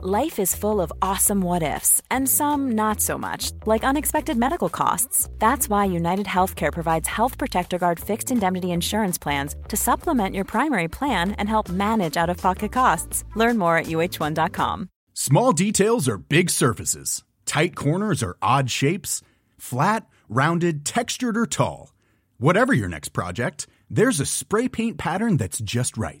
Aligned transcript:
Life 0.00 0.38
is 0.38 0.54
full 0.54 0.80
of 0.80 0.92
awesome 1.02 1.40
what 1.40 1.64
ifs, 1.64 2.00
and 2.08 2.28
some 2.28 2.70
not 2.76 3.00
so 3.00 3.18
much, 3.18 3.50
like 3.66 3.82
unexpected 3.82 4.36
medical 4.36 4.68
costs. 4.68 5.28
That's 5.40 5.68
why 5.68 5.86
United 5.86 6.26
Healthcare 6.26 6.72
provides 6.72 7.08
Health 7.08 7.36
Protector 7.36 7.78
Guard 7.78 7.98
fixed 7.98 8.30
indemnity 8.30 8.70
insurance 8.70 9.18
plans 9.18 9.56
to 9.66 9.76
supplement 9.76 10.36
your 10.36 10.44
primary 10.44 10.86
plan 10.86 11.32
and 11.32 11.48
help 11.48 11.68
manage 11.68 12.16
out 12.16 12.30
of 12.30 12.36
pocket 12.36 12.70
costs. 12.70 13.24
Learn 13.34 13.58
more 13.58 13.76
at 13.76 13.86
uh1.com. 13.86 14.88
Small 15.14 15.52
details 15.52 16.08
are 16.08 16.18
big 16.18 16.48
surfaces, 16.48 17.24
tight 17.44 17.74
corners 17.74 18.22
are 18.22 18.36
odd 18.40 18.70
shapes, 18.70 19.20
flat, 19.56 20.06
rounded, 20.28 20.84
textured, 20.84 21.36
or 21.36 21.44
tall. 21.44 21.92
Whatever 22.36 22.72
your 22.72 22.88
next 22.88 23.08
project, 23.08 23.66
there's 23.90 24.20
a 24.20 24.26
spray 24.26 24.68
paint 24.68 24.96
pattern 24.96 25.38
that's 25.38 25.58
just 25.58 25.96
right. 25.96 26.20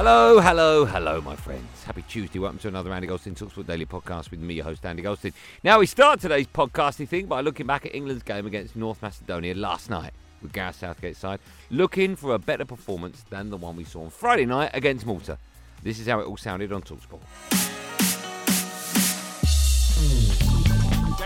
Hello, 0.00 0.38
hello, 0.38 0.84
hello, 0.84 1.20
my 1.20 1.34
friends. 1.34 1.82
Happy 1.82 2.02
Tuesday. 2.02 2.38
Welcome 2.38 2.60
to 2.60 2.68
another 2.68 2.92
Andy 2.92 3.08
Goldstein 3.08 3.34
Talksport 3.34 3.66
Daily 3.66 3.84
podcast 3.84 4.30
with 4.30 4.38
me, 4.38 4.54
your 4.54 4.64
host, 4.64 4.86
Andy 4.86 5.02
Goldstein. 5.02 5.32
Now, 5.64 5.80
we 5.80 5.86
start 5.86 6.20
today's 6.20 6.46
podcasting 6.46 7.08
thing 7.08 7.26
by 7.26 7.40
looking 7.40 7.66
back 7.66 7.84
at 7.84 7.96
England's 7.96 8.22
game 8.22 8.46
against 8.46 8.76
North 8.76 9.02
Macedonia 9.02 9.56
last 9.56 9.90
night 9.90 10.12
with 10.40 10.52
Gareth 10.52 10.76
Southgate's 10.76 11.18
side, 11.18 11.40
looking 11.70 12.14
for 12.14 12.36
a 12.36 12.38
better 12.38 12.64
performance 12.64 13.24
than 13.28 13.50
the 13.50 13.56
one 13.56 13.74
we 13.74 13.82
saw 13.82 14.04
on 14.04 14.10
Friday 14.10 14.46
night 14.46 14.70
against 14.72 15.04
Malta. 15.04 15.36
This 15.82 15.98
is 15.98 16.06
how 16.06 16.20
it 16.20 16.28
all 16.28 16.36
sounded 16.36 16.72
on 16.72 16.82
Talksport. 16.82 17.18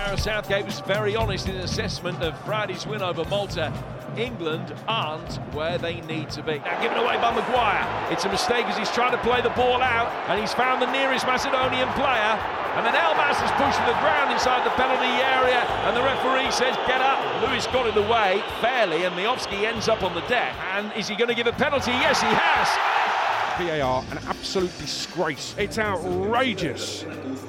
Gareth 0.05 0.21
Southgate 0.21 0.67
was 0.67 0.81
very 0.81 1.15
honest 1.15 1.49
in 1.49 1.55
his 1.55 1.71
assessment 1.71 2.21
of 2.25 2.37
Friday's 2.41 2.85
win 2.89 3.03
over 3.03 3.25
Malta 3.27 3.73
England 4.17 4.75
aren't 4.89 5.37
where 5.55 5.79
they 5.79 6.01
need 6.03 6.29
to 6.31 6.43
be. 6.43 6.59
Now 6.59 6.83
given 6.83 6.99
away 6.99 7.17
by 7.17 7.31
Maguire. 7.31 7.87
It's 8.11 8.25
a 8.25 8.29
mistake 8.29 8.67
as 8.67 8.77
he's 8.77 8.91
trying 8.91 9.13
to 9.13 9.23
play 9.23 9.41
the 9.41 9.55
ball 9.55 9.81
out 9.81 10.11
and 10.29 10.41
he's 10.41 10.53
found 10.53 10.83
the 10.83 10.91
nearest 10.91 11.25
Macedonian 11.25 11.89
player. 11.95 12.35
And 12.75 12.85
then 12.85 12.95
Elmas 12.99 13.39
is 13.47 13.53
pushed 13.57 13.79
to 13.79 13.87
the 13.87 13.97
ground 14.03 14.33
inside 14.33 14.67
the 14.67 14.75
penalty 14.75 15.23
area 15.23 15.63
and 15.87 15.97
the 15.97 16.03
referee 16.03 16.51
says 16.51 16.75
get 16.91 17.01
up. 17.01 17.23
Lewis 17.47 17.67
got 17.69 17.87
in 17.87 17.95
the 17.95 18.09
way 18.11 18.43
fairly 18.61 19.05
and 19.05 19.15
Miovski 19.15 19.63
ends 19.65 19.89
up 19.89 20.03
on 20.03 20.15
the 20.15 20.27
deck. 20.27 20.53
And 20.75 20.93
is 20.99 21.07
he 21.07 21.15
going 21.15 21.31
to 21.31 21.37
give 21.37 21.47
a 21.47 21.53
penalty? 21.53 21.93
Yes, 21.93 22.21
he 22.21 22.29
has. 22.29 23.02
VAR 23.59 24.05
an 24.11 24.19
absolute 24.27 24.77
disgrace. 24.79 25.55
It's 25.59 25.79
outrageous. 25.79 27.05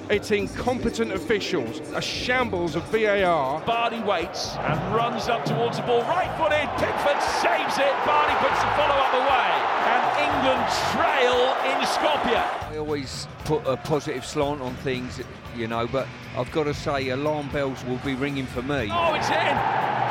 It's 0.09 0.31
incompetent 0.31 1.13
officials, 1.13 1.79
a 1.95 2.01
shambles 2.01 2.75
of 2.75 2.83
VAR. 2.85 3.61
Bardhi 3.63 4.05
waits 4.05 4.55
and 4.57 4.95
runs 4.95 5.29
up 5.29 5.45
towards 5.45 5.77
the 5.77 5.83
ball, 5.83 6.01
right 6.01 6.29
footed. 6.37 6.69
Pickford 6.77 7.21
saves 7.21 7.77
it. 7.77 7.93
Bardhi 8.03 8.35
puts 8.39 8.59
the 8.59 8.69
follow 8.75 8.95
up 8.95 9.13
away. 9.13 9.53
And 9.93 10.03
England 10.27 10.63
trail 10.91 11.55
in 11.71 11.79
Skopje. 11.87 12.71
I 12.71 12.77
always 12.77 13.27
put 13.45 13.65
a 13.65 13.77
positive 13.77 14.25
slant 14.25 14.61
on 14.61 14.75
things, 14.77 15.21
you 15.55 15.67
know, 15.67 15.87
but 15.87 16.07
I've 16.35 16.51
got 16.51 16.65
to 16.65 16.73
say, 16.73 17.09
alarm 17.09 17.49
bells 17.49 17.83
will 17.85 17.99
be 17.99 18.15
ringing 18.15 18.45
for 18.45 18.61
me. 18.61 18.89
Oh, 18.91 19.13
it's 19.13 19.29
in! 19.29 19.57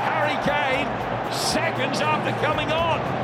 Harry 0.02 0.36
Kane, 0.44 1.32
seconds 1.32 2.00
after 2.00 2.32
coming 2.44 2.72
on. 2.72 3.21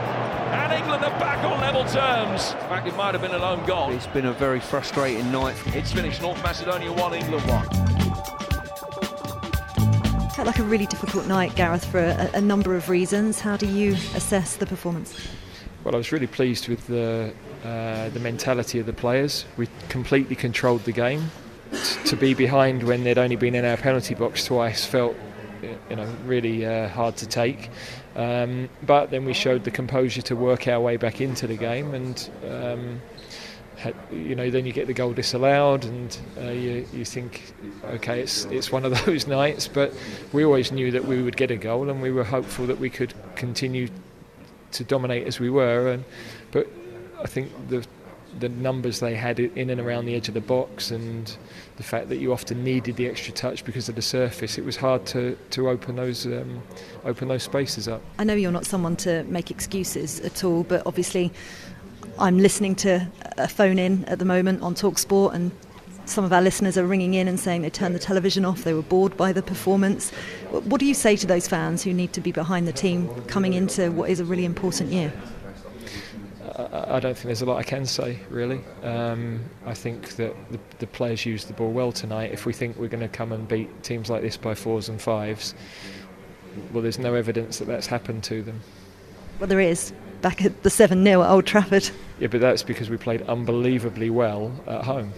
And 0.51 0.73
England 0.73 1.05
are 1.05 1.19
back 1.21 1.45
on 1.45 1.61
level 1.61 1.85
terms. 1.85 2.53
In 2.53 2.69
fact, 2.69 2.87
it 2.87 2.97
might 2.97 3.15
have 3.15 3.23
been 3.23 3.35
an 3.35 3.43
own 3.43 3.65
goal. 3.67 3.91
It's 3.91 4.07
been 4.07 4.27
a 4.27 4.33
very 4.33 4.61
frustrating 4.61 5.31
night. 5.31 5.57
It's 5.69 5.93
finished 5.93 6.23
North 6.23 6.43
Macedonia 6.43 6.93
1, 6.93 7.15
England 7.15 7.47
1. 7.47 7.69
Felt 10.31 10.47
like 10.47 10.59
a 10.59 10.65
really 10.65 10.87
difficult 10.87 11.27
night, 11.27 11.55
Gareth, 11.55 11.85
for 11.85 11.99
a, 11.99 12.31
a 12.35 12.41
number 12.41 12.77
of 12.77 12.89
reasons. 12.89 13.41
How 13.41 13.57
do 13.57 13.67
you 13.67 13.93
assess 14.15 14.57
the 14.57 14.67
performance? 14.67 15.29
Well, 15.85 15.95
I 15.95 15.99
was 15.99 16.13
really 16.13 16.27
pleased 16.27 16.69
with 16.69 16.87
the 16.87 17.33
uh, 17.65 18.09
the 18.11 18.21
mentality 18.21 18.79
of 18.79 18.87
the 18.87 18.93
players. 18.93 19.45
We 19.57 19.69
completely 19.89 20.37
controlled 20.37 20.85
the 20.85 20.93
game. 20.93 21.31
to 22.07 22.17
be 22.17 22.35
behind 22.35 22.83
when 22.83 23.05
they'd 23.05 23.19
only 23.19 23.37
been 23.37 23.55
in 23.55 23.65
our 23.65 23.77
penalty 23.77 24.15
box 24.15 24.45
twice 24.45 24.87
felt, 24.87 25.17
you 25.63 25.97
know, 25.97 26.07
really 26.25 26.65
uh, 26.65 26.89
hard 26.89 27.17
to 27.19 27.27
take. 27.27 27.69
Um, 28.19 28.69
but 28.83 29.11
then 29.13 29.25
we 29.25 29.33
showed 29.33 29.63
the 29.63 29.71
composure 29.71 30.23
to 30.23 30.35
work 30.35 30.67
our 30.67 30.81
way 30.81 30.97
back 30.97 31.21
into 31.21 31.47
the 31.47 31.57
game, 31.57 31.95
and 31.95 32.31
um, 32.51 33.01
had, 33.77 33.95
you 34.11 34.35
know, 34.35 34.51
then 34.51 34.67
you 34.67 34.73
get 34.73 34.89
the 34.89 34.93
goal 34.93 35.13
disallowed, 35.13 35.85
and 35.85 36.19
uh, 36.37 36.51
you, 36.51 36.85
you 36.93 37.05
think, 37.05 37.55
okay, 37.85 38.21
it's 38.21 38.45
it's 38.47 38.73
one 38.73 38.85
of 38.85 38.93
those 39.07 39.29
nights. 39.29 39.69
But 39.69 39.95
we 40.33 40.45
always 40.45 40.73
knew 40.73 40.91
that 40.91 41.05
we 41.05 41.23
would 41.23 41.37
get 41.37 41.53
a 41.53 41.57
goal, 41.57 41.89
and 41.89 42.03
we 42.03 42.11
were 42.11 42.25
hopeful 42.25 42.67
that 42.67 42.81
we 42.81 42.91
could 42.91 43.15
continue 43.37 43.89
to 44.73 44.83
dominate 44.83 45.29
as 45.29 45.39
we 45.39 45.49
were. 45.49 45.93
And 45.93 46.05
but 46.51 46.67
I 47.21 47.27
think 47.29 47.53
the 47.69 47.87
the 48.41 48.49
numbers 48.49 49.01
they 49.01 49.15
had 49.15 49.41
in 49.41 49.71
and 49.71 49.81
around 49.81 50.07
the 50.07 50.15
edge 50.15 50.29
of 50.29 50.35
the 50.35 50.41
box 50.41 50.91
and 50.91 51.37
the 51.77 51.83
fact 51.83 52.09
that 52.09 52.17
you 52.17 52.33
often 52.33 52.65
needed 52.65 52.97
the 52.97 53.07
extra 53.07 53.33
touch 53.33 53.65
because 53.65 53.89
of 53.89 53.95
the 53.95 54.03
surface, 54.03 54.59
it 54.59 54.65
was 54.65 54.77
hard 54.77 55.07
to, 55.07 55.37
to 55.51 55.69
open 55.69 55.97
those 55.97 56.27
um, 56.27 56.63
open 57.05 57.29
those 57.29 57.43
spaces 57.43 57.89
up. 57.89 58.03
I 58.19 58.25
know 58.25 58.35
you're 58.35 58.53
not 58.53 58.67
someone 58.67 58.97
to 58.97 59.25
make 59.25 59.51
excuses 59.51 60.21
at 60.21 60.45
all, 60.45 60.65
but 60.65 60.83
obviously 60.87 61.33
I'm 62.19 62.39
listening 62.39 62.75
to 62.77 63.09
a 63.37 63.49
phone 63.49 63.79
in 63.79 64.05
at 64.07 64.19
the 64.19 64.25
moment 64.25 64.63
on 64.63 64.75
Talksport 64.75 65.35
and 65.35 65.53
some 66.09 66.25
of 66.25 66.33
our 66.33 66.41
listeners 66.41 66.79
are 66.79 66.87
ringing 66.87 67.15
in 67.15 67.29
and 67.29 67.39
saying 67.39 67.63
they 67.63 67.71
turned 67.71 67.95
the 67.95 67.99
television 68.01 68.45
off, 68.45 68.65
they 68.65 68.73
were 68.73 68.83
bored 68.83 69.17
by 69.17 69.33
the 69.33 69.43
performance. 69.43 70.11
What 70.51 70.81
do 70.81 70.87
you 70.87 70.95
say 70.95 71.17
to 71.17 71.27
those 71.27 71.47
fans 71.47 71.83
who 71.83 71.93
need 71.93 72.13
to 72.15 72.21
be 72.21 72.33
behind 72.33 72.67
the 72.67 72.73
team 72.73 73.09
coming 73.27 73.53
into 73.53 73.93
what 73.93 74.09
is 74.09 74.19
a 74.19 74.25
really 74.25 74.47
important 74.47 74.91
year? 74.91 75.13
I 76.59 76.99
don't 76.99 77.15
think 77.15 77.27
there's 77.27 77.43
a 77.43 77.47
lot 77.47 77.59
I 77.59 77.63
can 77.63 77.87
say 77.87 78.19
really. 78.31 78.61
Um, 78.83 79.45
I 79.65 79.75
think 79.75 80.17
that 80.17 80.35
the, 80.51 80.59
the, 80.81 80.89
players 80.89 81.25
used 81.25 81.49
the 81.49 81.53
ball 81.53 81.71
well 81.71 81.93
tonight. 81.93 82.33
If 82.33 82.47
we 82.47 82.53
think 82.53 82.77
we're 82.77 82.89
going 82.89 83.01
to 83.01 83.09
come 83.09 83.31
and 83.31 83.47
beat 83.47 83.85
teams 83.85 84.11
like 84.11 84.23
this 84.23 84.37
by 84.37 84.57
fours 84.57 84.89
and 84.89 85.01
fives, 85.01 85.55
well, 86.73 86.83
there's 86.83 86.99
no 86.99 87.15
evidence 87.15 87.61
that 87.61 87.67
that's 87.67 87.87
happened 87.87 88.25
to 88.25 88.43
them. 88.43 88.61
Well, 89.39 89.47
there 89.47 89.61
is. 89.61 89.93
Back 90.21 90.45
at 90.45 90.65
the 90.65 90.71
7 90.71 91.05
0 91.05 91.23
at 91.23 91.31
Old 91.31 91.47
Trafford. 91.47 91.89
Yeah, 92.19 92.27
but 92.27 92.41
that's 92.41 92.65
because 92.65 92.91
we 92.91 92.97
played 92.97 93.23
unbelievably 93.23 94.11
well 94.11 94.51
at 94.67 94.85
home 94.85 95.13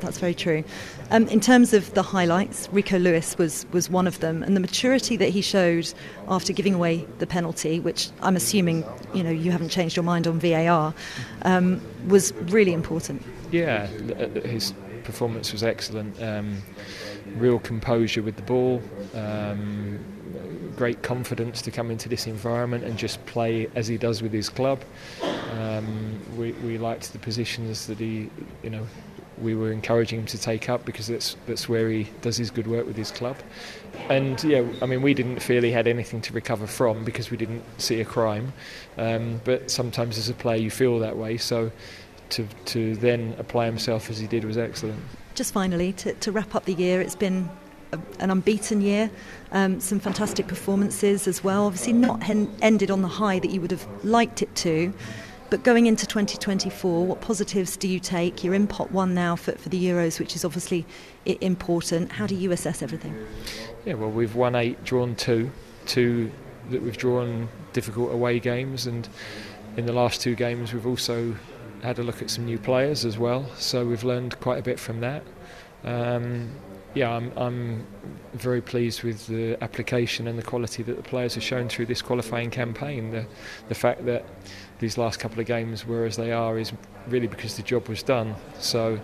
that's 0.00 0.18
very 0.18 0.34
true. 0.34 0.64
Um, 1.10 1.26
in 1.28 1.40
terms 1.40 1.72
of 1.72 1.92
the 1.94 2.02
highlights, 2.02 2.68
Rico 2.72 2.98
Lewis 2.98 3.36
was, 3.38 3.66
was 3.72 3.90
one 3.90 4.06
of 4.06 4.20
them, 4.20 4.42
and 4.42 4.56
the 4.56 4.60
maturity 4.60 5.16
that 5.16 5.30
he 5.30 5.40
showed 5.40 5.92
after 6.28 6.52
giving 6.52 6.74
away 6.74 7.06
the 7.18 7.26
penalty, 7.26 7.80
which 7.80 8.10
I'm 8.22 8.36
assuming 8.36 8.84
you 9.14 9.22
know 9.22 9.30
you 9.30 9.50
haven't 9.50 9.70
changed 9.70 9.96
your 9.96 10.04
mind 10.04 10.26
on 10.26 10.38
VAR, 10.38 10.94
um, 11.42 11.80
was 12.06 12.32
really 12.34 12.72
important. 12.72 13.22
Yeah, 13.50 13.88
uh, 14.18 14.40
his 14.40 14.72
performance 15.04 15.52
was 15.52 15.62
excellent. 15.62 16.20
Um, 16.22 16.62
real 17.36 17.58
composure 17.58 18.22
with 18.22 18.36
the 18.36 18.42
ball. 18.42 18.82
Um, 19.14 19.98
great 20.76 21.02
confidence 21.02 21.60
to 21.62 21.70
come 21.70 21.90
into 21.90 22.08
this 22.08 22.26
environment 22.26 22.84
and 22.84 22.96
just 22.96 23.24
play 23.26 23.68
as 23.74 23.86
he 23.86 23.98
does 23.98 24.22
with 24.22 24.32
his 24.32 24.48
club. 24.48 24.82
Um, 25.52 26.18
we, 26.36 26.52
we 26.52 26.78
liked 26.78 27.12
the 27.12 27.18
positions 27.18 27.86
that 27.86 27.98
he, 27.98 28.30
you 28.62 28.70
know, 28.70 28.86
we 29.40 29.54
were 29.54 29.72
encouraging 29.72 30.20
him 30.20 30.26
to 30.26 30.38
take 30.38 30.68
up 30.68 30.84
because 30.84 31.06
that's 31.06 31.36
that's 31.46 31.68
where 31.68 31.88
he 31.88 32.08
does 32.20 32.36
his 32.36 32.50
good 32.50 32.66
work 32.66 32.86
with 32.86 32.96
his 32.96 33.10
club. 33.10 33.36
And 34.08 34.42
yeah, 34.44 34.64
I 34.82 34.86
mean, 34.86 35.02
we 35.02 35.14
didn't 35.14 35.40
feel 35.40 35.62
he 35.62 35.70
had 35.70 35.86
anything 35.86 36.20
to 36.22 36.32
recover 36.32 36.66
from 36.66 37.04
because 37.04 37.30
we 37.30 37.36
didn't 37.36 37.62
see 37.78 38.00
a 38.00 38.04
crime. 38.04 38.52
Um, 38.96 39.40
but 39.44 39.70
sometimes 39.70 40.18
as 40.18 40.28
a 40.28 40.34
player, 40.34 40.58
you 40.58 40.70
feel 40.70 40.98
that 41.00 41.16
way. 41.16 41.36
So 41.36 41.70
to 42.30 42.46
to 42.66 42.96
then 42.96 43.34
apply 43.38 43.66
himself 43.66 44.10
as 44.10 44.18
he 44.18 44.26
did 44.26 44.44
was 44.44 44.58
excellent. 44.58 45.00
Just 45.34 45.52
finally, 45.52 45.92
to, 45.94 46.12
to 46.14 46.32
wrap 46.32 46.54
up 46.54 46.64
the 46.64 46.74
year, 46.74 47.00
it's 47.00 47.16
been 47.16 47.48
an 48.18 48.30
unbeaten 48.30 48.80
year. 48.80 49.10
Um, 49.52 49.80
some 49.80 50.00
fantastic 50.00 50.46
performances 50.46 51.26
as 51.26 51.42
well. 51.42 51.66
Obviously, 51.66 51.92
not 51.92 52.22
hen- 52.22 52.54
ended 52.62 52.90
on 52.90 53.02
the 53.02 53.08
high 53.08 53.38
that 53.38 53.50
you 53.50 53.60
would 53.60 53.70
have 53.70 53.86
liked 54.04 54.42
it 54.42 54.54
to. 54.56 54.92
But 55.50 55.64
going 55.64 55.86
into 55.86 56.06
2024, 56.06 57.04
what 57.04 57.20
positives 57.20 57.76
do 57.76 57.88
you 57.88 57.98
take? 57.98 58.44
You're 58.44 58.54
in 58.54 58.68
pot 58.68 58.92
one 58.92 59.14
now 59.14 59.34
for, 59.34 59.52
for 59.52 59.68
the 59.68 59.84
Euros, 59.84 60.20
which 60.20 60.36
is 60.36 60.44
obviously 60.44 60.86
important. 61.26 62.12
How 62.12 62.28
do 62.28 62.36
you 62.36 62.52
assess 62.52 62.82
everything? 62.82 63.16
Yeah, 63.84 63.94
well, 63.94 64.10
we've 64.10 64.36
won 64.36 64.54
eight, 64.54 64.84
drawn 64.84 65.16
two, 65.16 65.50
two 65.86 66.30
that 66.70 66.80
we've 66.80 66.96
drawn 66.96 67.48
difficult 67.72 68.12
away 68.12 68.38
games, 68.38 68.86
and 68.86 69.08
in 69.76 69.86
the 69.86 69.92
last 69.92 70.20
two 70.20 70.36
games 70.36 70.72
we've 70.72 70.86
also 70.86 71.34
had 71.82 71.98
a 71.98 72.02
look 72.04 72.22
at 72.22 72.30
some 72.30 72.44
new 72.44 72.58
players 72.58 73.04
as 73.04 73.18
well, 73.18 73.50
so 73.56 73.84
we've 73.84 74.04
learned 74.04 74.38
quite 74.38 74.58
a 74.60 74.62
bit 74.62 74.78
from 74.78 75.00
that. 75.00 75.24
Um, 75.82 76.50
yeah, 76.94 77.10
I'm, 77.10 77.32
I'm 77.36 77.86
very 78.34 78.60
pleased 78.60 79.02
with 79.02 79.26
the 79.26 79.56
application 79.62 80.26
and 80.26 80.38
the 80.38 80.42
quality 80.42 80.82
that 80.82 80.96
the 80.96 81.02
players 81.02 81.34
have 81.34 81.42
shown 81.42 81.68
through 81.68 81.86
this 81.86 82.02
qualifying 82.02 82.50
campaign. 82.50 83.10
The, 83.10 83.26
the 83.68 83.74
fact 83.74 84.04
that 84.06 84.24
these 84.80 84.98
last 84.98 85.20
couple 85.20 85.38
of 85.38 85.46
games 85.46 85.86
were 85.86 86.04
as 86.04 86.16
they 86.16 86.32
are 86.32 86.58
is 86.58 86.72
really 87.08 87.26
because 87.26 87.56
the 87.56 87.62
job 87.62 87.88
was 87.88 88.02
done. 88.02 88.34
So 88.58 88.98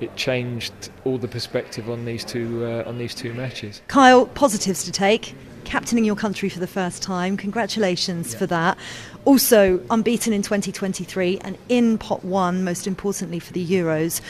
it 0.00 0.14
changed 0.16 0.72
all 1.04 1.18
the 1.18 1.28
perspective 1.28 1.90
on 1.90 2.04
these 2.04 2.24
two 2.24 2.64
uh, 2.64 2.84
on 2.86 2.98
these 2.98 3.14
two 3.14 3.34
matches. 3.34 3.82
Kyle, 3.88 4.26
positives 4.26 4.84
to 4.84 4.92
take. 4.92 5.34
Captaining 5.64 6.04
your 6.04 6.14
country 6.14 6.48
for 6.48 6.60
the 6.60 6.66
first 6.68 7.02
time, 7.02 7.36
congratulations 7.36 8.32
yeah. 8.32 8.38
for 8.38 8.46
that. 8.46 8.78
Also, 9.24 9.80
unbeaten 9.90 10.32
in 10.32 10.40
2023 10.40 11.38
and 11.40 11.58
in 11.68 11.98
pot 11.98 12.24
one, 12.24 12.62
most 12.62 12.86
importantly 12.86 13.40
for 13.40 13.52
the 13.52 13.66
Euros. 13.66 14.20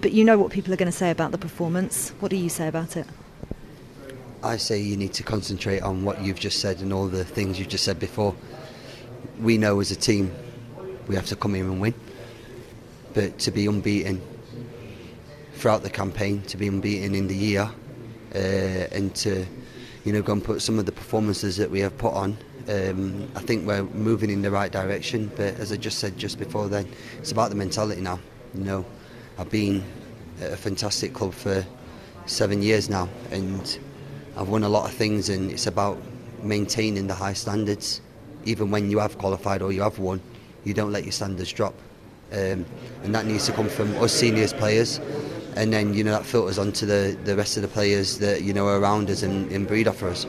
But 0.00 0.12
you 0.12 0.22
know 0.24 0.38
what 0.38 0.52
people 0.52 0.72
are 0.72 0.76
going 0.76 0.90
to 0.90 0.96
say 0.96 1.10
about 1.10 1.32
the 1.32 1.38
performance. 1.38 2.10
What 2.20 2.30
do 2.30 2.36
you 2.36 2.48
say 2.48 2.68
about 2.68 2.96
it? 2.96 3.08
I 4.44 4.56
say 4.56 4.78
you 4.80 4.96
need 4.96 5.14
to 5.14 5.24
concentrate 5.24 5.80
on 5.80 6.04
what 6.04 6.22
you've 6.22 6.38
just 6.38 6.60
said 6.60 6.80
and 6.80 6.92
all 6.92 7.08
the 7.08 7.24
things 7.24 7.58
you've 7.58 7.68
just 7.68 7.84
said 7.84 7.98
before. 7.98 8.36
We 9.42 9.58
know 9.58 9.80
as 9.80 9.90
a 9.90 9.96
team 9.96 10.32
we 11.08 11.16
have 11.16 11.26
to 11.26 11.36
come 11.36 11.54
here 11.54 11.64
and 11.64 11.80
win. 11.80 11.94
But 13.12 13.40
to 13.40 13.50
be 13.50 13.66
unbeaten 13.66 14.22
throughout 15.54 15.82
the 15.82 15.90
campaign, 15.90 16.42
to 16.42 16.56
be 16.56 16.68
unbeaten 16.68 17.16
in 17.16 17.26
the 17.26 17.34
year, 17.34 17.68
uh, 18.34 18.38
and 18.38 19.12
to 19.16 19.44
you 20.04 20.12
know 20.12 20.22
go 20.22 20.32
and 20.32 20.44
put 20.44 20.62
some 20.62 20.78
of 20.78 20.86
the 20.86 20.92
performances 20.92 21.56
that 21.56 21.70
we 21.70 21.80
have 21.80 21.98
put 21.98 22.14
on, 22.14 22.38
um, 22.68 23.28
I 23.34 23.40
think 23.40 23.66
we're 23.66 23.82
moving 23.82 24.30
in 24.30 24.42
the 24.42 24.50
right 24.50 24.70
direction. 24.70 25.30
But 25.36 25.58
as 25.58 25.72
I 25.72 25.76
just 25.76 25.98
said 25.98 26.16
just 26.16 26.38
before, 26.38 26.68
then 26.68 26.88
it's 27.18 27.32
about 27.32 27.50
the 27.50 27.56
mentality 27.56 28.00
now. 28.00 28.20
You 28.54 28.62
know, 28.62 28.84
I've 29.38 29.50
been 29.50 29.84
at 30.40 30.52
a 30.52 30.56
fantastic 30.56 31.14
club 31.14 31.34
for 31.34 31.66
seven 32.26 32.62
years 32.62 32.88
now, 32.88 33.08
and 33.32 33.78
I've 34.36 34.48
won 34.48 34.62
a 34.62 34.68
lot 34.68 34.88
of 34.88 34.94
things, 34.94 35.28
and 35.30 35.50
it's 35.50 35.66
about 35.66 36.00
maintaining 36.42 37.08
the 37.08 37.14
high 37.14 37.34
standards. 37.34 38.00
Even 38.44 38.70
when 38.70 38.90
you 38.90 38.98
have 38.98 39.18
qualified 39.18 39.62
or 39.62 39.72
you 39.72 39.82
have 39.82 39.98
won, 39.98 40.20
you 40.64 40.74
don't 40.74 40.92
let 40.92 41.04
your 41.04 41.12
standards 41.12 41.52
drop, 41.52 41.74
um, 42.32 42.64
and 43.02 43.14
that 43.14 43.26
needs 43.26 43.46
to 43.46 43.52
come 43.52 43.68
from 43.68 43.96
us 43.98 44.12
seniors 44.12 44.52
players, 44.52 45.00
and 45.56 45.72
then 45.72 45.94
you 45.94 46.04
know 46.04 46.12
that 46.12 46.24
filters 46.24 46.58
onto 46.58 46.86
the, 46.86 47.16
the 47.24 47.36
rest 47.36 47.56
of 47.56 47.62
the 47.62 47.68
players 47.68 48.18
that 48.18 48.42
you 48.42 48.52
know 48.52 48.66
are 48.66 48.78
around 48.78 49.10
us 49.10 49.22
and, 49.22 49.50
and 49.52 49.66
breed 49.66 49.88
off 49.88 50.02
us. 50.02 50.26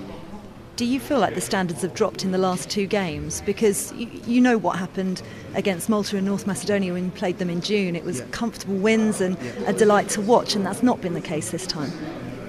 Do 0.75 0.85
you 0.85 0.99
feel 0.99 1.19
like 1.19 1.35
the 1.35 1.41
standards 1.41 1.83
have 1.83 1.93
dropped 1.93 2.23
in 2.23 2.31
the 2.31 2.39
last 2.39 2.67
two 2.67 2.87
games? 2.87 3.41
Because 3.45 3.93
you, 3.93 4.09
you 4.25 4.41
know 4.41 4.57
what 4.57 4.79
happened 4.79 5.21
against 5.53 5.87
Malta 5.87 6.17
and 6.17 6.25
North 6.25 6.47
Macedonia 6.47 6.93
when 6.93 7.05
you 7.05 7.11
played 7.11 7.37
them 7.37 7.51
in 7.51 7.61
June. 7.61 7.95
It 7.95 8.03
was 8.03 8.19
yeah. 8.19 8.25
comfortable 8.31 8.75
wins 8.77 9.21
and 9.21 9.37
yeah. 9.37 9.69
a 9.69 9.73
delight 9.73 10.09
to 10.09 10.21
watch, 10.21 10.55
and 10.55 10.65
that's 10.65 10.81
not 10.81 10.99
been 10.99 11.13
the 11.13 11.21
case 11.21 11.51
this 11.51 11.67
time. 11.67 11.91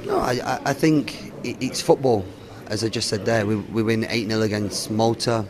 No, 0.07 0.19
I, 0.19 0.59
I 0.65 0.73
think 0.73 1.33
it's 1.45 1.83
football. 1.83 2.25
As 2.67 2.83
I 2.83 2.89
just 2.89 3.09
said 3.09 3.25
there, 3.25 3.47
we, 3.47 3.57
we 3.57 3.83
win 3.83 4.07
8 4.09 4.29
0 4.29 4.43
against 4.43 4.91
Malta. 4.91 5.45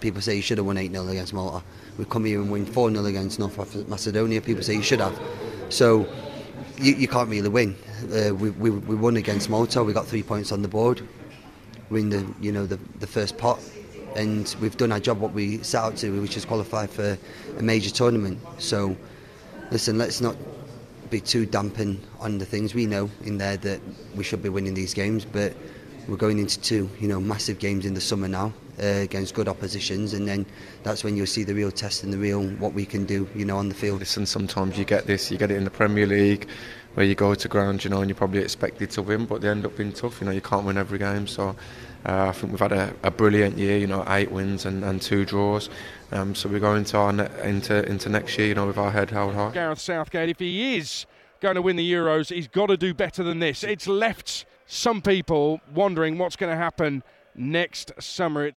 People 0.00 0.20
say 0.20 0.36
you 0.36 0.42
should 0.42 0.58
have 0.58 0.66
won 0.66 0.78
8 0.78 0.92
0 0.92 1.08
against 1.08 1.32
Malta. 1.32 1.64
We 1.98 2.04
come 2.04 2.24
here 2.24 2.40
and 2.40 2.50
win 2.50 2.66
4 2.66 2.90
0 2.90 3.04
against 3.04 3.38
North 3.38 3.88
Macedonia. 3.88 4.40
People 4.40 4.62
say 4.62 4.74
you 4.74 4.82
should 4.82 5.00
have. 5.00 5.18
So 5.68 6.06
you, 6.78 6.94
you 6.94 7.08
can't 7.08 7.28
really 7.28 7.48
win. 7.48 7.76
Uh, 8.12 8.34
we, 8.34 8.50
we, 8.50 8.70
we 8.70 8.94
won 8.94 9.16
against 9.16 9.50
Malta. 9.50 9.82
We 9.82 9.92
got 9.92 10.06
three 10.06 10.22
points 10.22 10.52
on 10.52 10.62
the 10.62 10.68
board 10.68 11.02
win 11.92 12.08
the 12.08 12.26
you 12.40 12.50
know 12.50 12.66
the, 12.66 12.78
the 12.98 13.06
first 13.06 13.36
pot 13.36 13.60
and 14.16 14.56
we've 14.60 14.76
done 14.76 14.90
our 14.90 14.98
job 14.98 15.20
what 15.20 15.32
we 15.32 15.58
set 15.62 15.82
out 15.82 15.96
to 15.96 16.20
which 16.20 16.36
is 16.36 16.44
qualify 16.44 16.86
for 16.86 17.18
a 17.58 17.62
major 17.62 17.90
tournament 17.90 18.40
so 18.58 18.96
listen 19.70 19.98
let's 19.98 20.20
not 20.20 20.34
be 21.10 21.20
too 21.20 21.44
dampen 21.44 22.00
on 22.18 22.38
the 22.38 22.46
things 22.46 22.74
we 22.74 22.86
know 22.86 23.10
in 23.24 23.36
there 23.36 23.58
that 23.58 23.80
we 24.16 24.24
should 24.24 24.42
be 24.42 24.48
winning 24.48 24.72
these 24.72 24.94
games 24.94 25.24
but 25.24 25.54
we're 26.08 26.16
going 26.16 26.38
into 26.38 26.60
two 26.60 26.88
you 27.00 27.08
know 27.08 27.20
massive 27.20 27.58
games 27.58 27.86
in 27.86 27.94
the 27.94 28.00
summer 28.00 28.28
now 28.28 28.52
uh, 28.82 28.86
against 28.86 29.34
good 29.34 29.48
oppositions 29.48 30.14
and 30.14 30.26
then 30.26 30.44
that's 30.82 31.04
when 31.04 31.16
you'll 31.16 31.26
see 31.26 31.44
the 31.44 31.54
real 31.54 31.70
test 31.70 32.02
and 32.02 32.12
the 32.12 32.18
real 32.18 32.42
what 32.56 32.72
we 32.72 32.84
can 32.84 33.04
do 33.04 33.28
you 33.34 33.44
know 33.44 33.56
on 33.56 33.68
the 33.68 33.74
field 33.74 34.00
listen 34.00 34.26
sometimes 34.26 34.78
you 34.78 34.84
get 34.84 35.06
this 35.06 35.30
you 35.30 35.38
get 35.38 35.50
it 35.50 35.56
in 35.56 35.64
the 35.64 35.70
Premier 35.70 36.06
League 36.06 36.48
where 36.94 37.06
you 37.06 37.14
go 37.14 37.34
to 37.34 37.48
ground, 37.48 37.84
you 37.84 37.90
know, 37.90 38.00
and 38.00 38.08
you're 38.08 38.16
probably 38.16 38.40
expected 38.40 38.90
to 38.90 39.02
win, 39.02 39.24
but 39.24 39.40
they 39.40 39.48
end 39.48 39.64
up 39.64 39.76
being 39.76 39.92
tough. 39.92 40.20
You 40.20 40.26
know, 40.26 40.32
you 40.32 40.40
can't 40.40 40.66
win 40.66 40.76
every 40.76 40.98
game. 40.98 41.26
So 41.26 41.56
uh, 42.06 42.28
I 42.28 42.32
think 42.32 42.52
we've 42.52 42.60
had 42.60 42.72
a, 42.72 42.94
a, 43.02 43.10
brilliant 43.10 43.56
year. 43.56 43.78
You 43.78 43.86
know, 43.86 44.04
eight 44.08 44.30
wins 44.30 44.66
and, 44.66 44.84
and 44.84 45.00
two 45.00 45.24
draws. 45.24 45.70
Um, 46.10 46.34
so 46.34 46.48
we're 46.48 46.60
going 46.60 46.84
to 46.84 46.96
our 46.98 47.12
ne- 47.12 47.30
into 47.42 47.88
into 47.88 48.08
next 48.08 48.36
year, 48.38 48.48
you 48.48 48.54
know, 48.54 48.66
with 48.66 48.78
our 48.78 48.90
head 48.90 49.10
held 49.10 49.34
high. 49.34 49.52
Gareth 49.52 49.78
Southgate, 49.78 50.28
if 50.28 50.38
he 50.38 50.76
is 50.76 51.06
going 51.40 51.54
to 51.54 51.62
win 51.62 51.76
the 51.76 51.92
Euros, 51.92 52.32
he's 52.32 52.48
got 52.48 52.66
to 52.66 52.76
do 52.76 52.92
better 52.92 53.22
than 53.22 53.38
this. 53.38 53.64
It's 53.64 53.86
left 53.86 54.44
some 54.66 55.02
people 55.02 55.60
wondering 55.74 56.18
what's 56.18 56.36
going 56.36 56.50
to 56.50 56.56
happen 56.56 57.02
next 57.34 57.92
summer. 57.98 58.52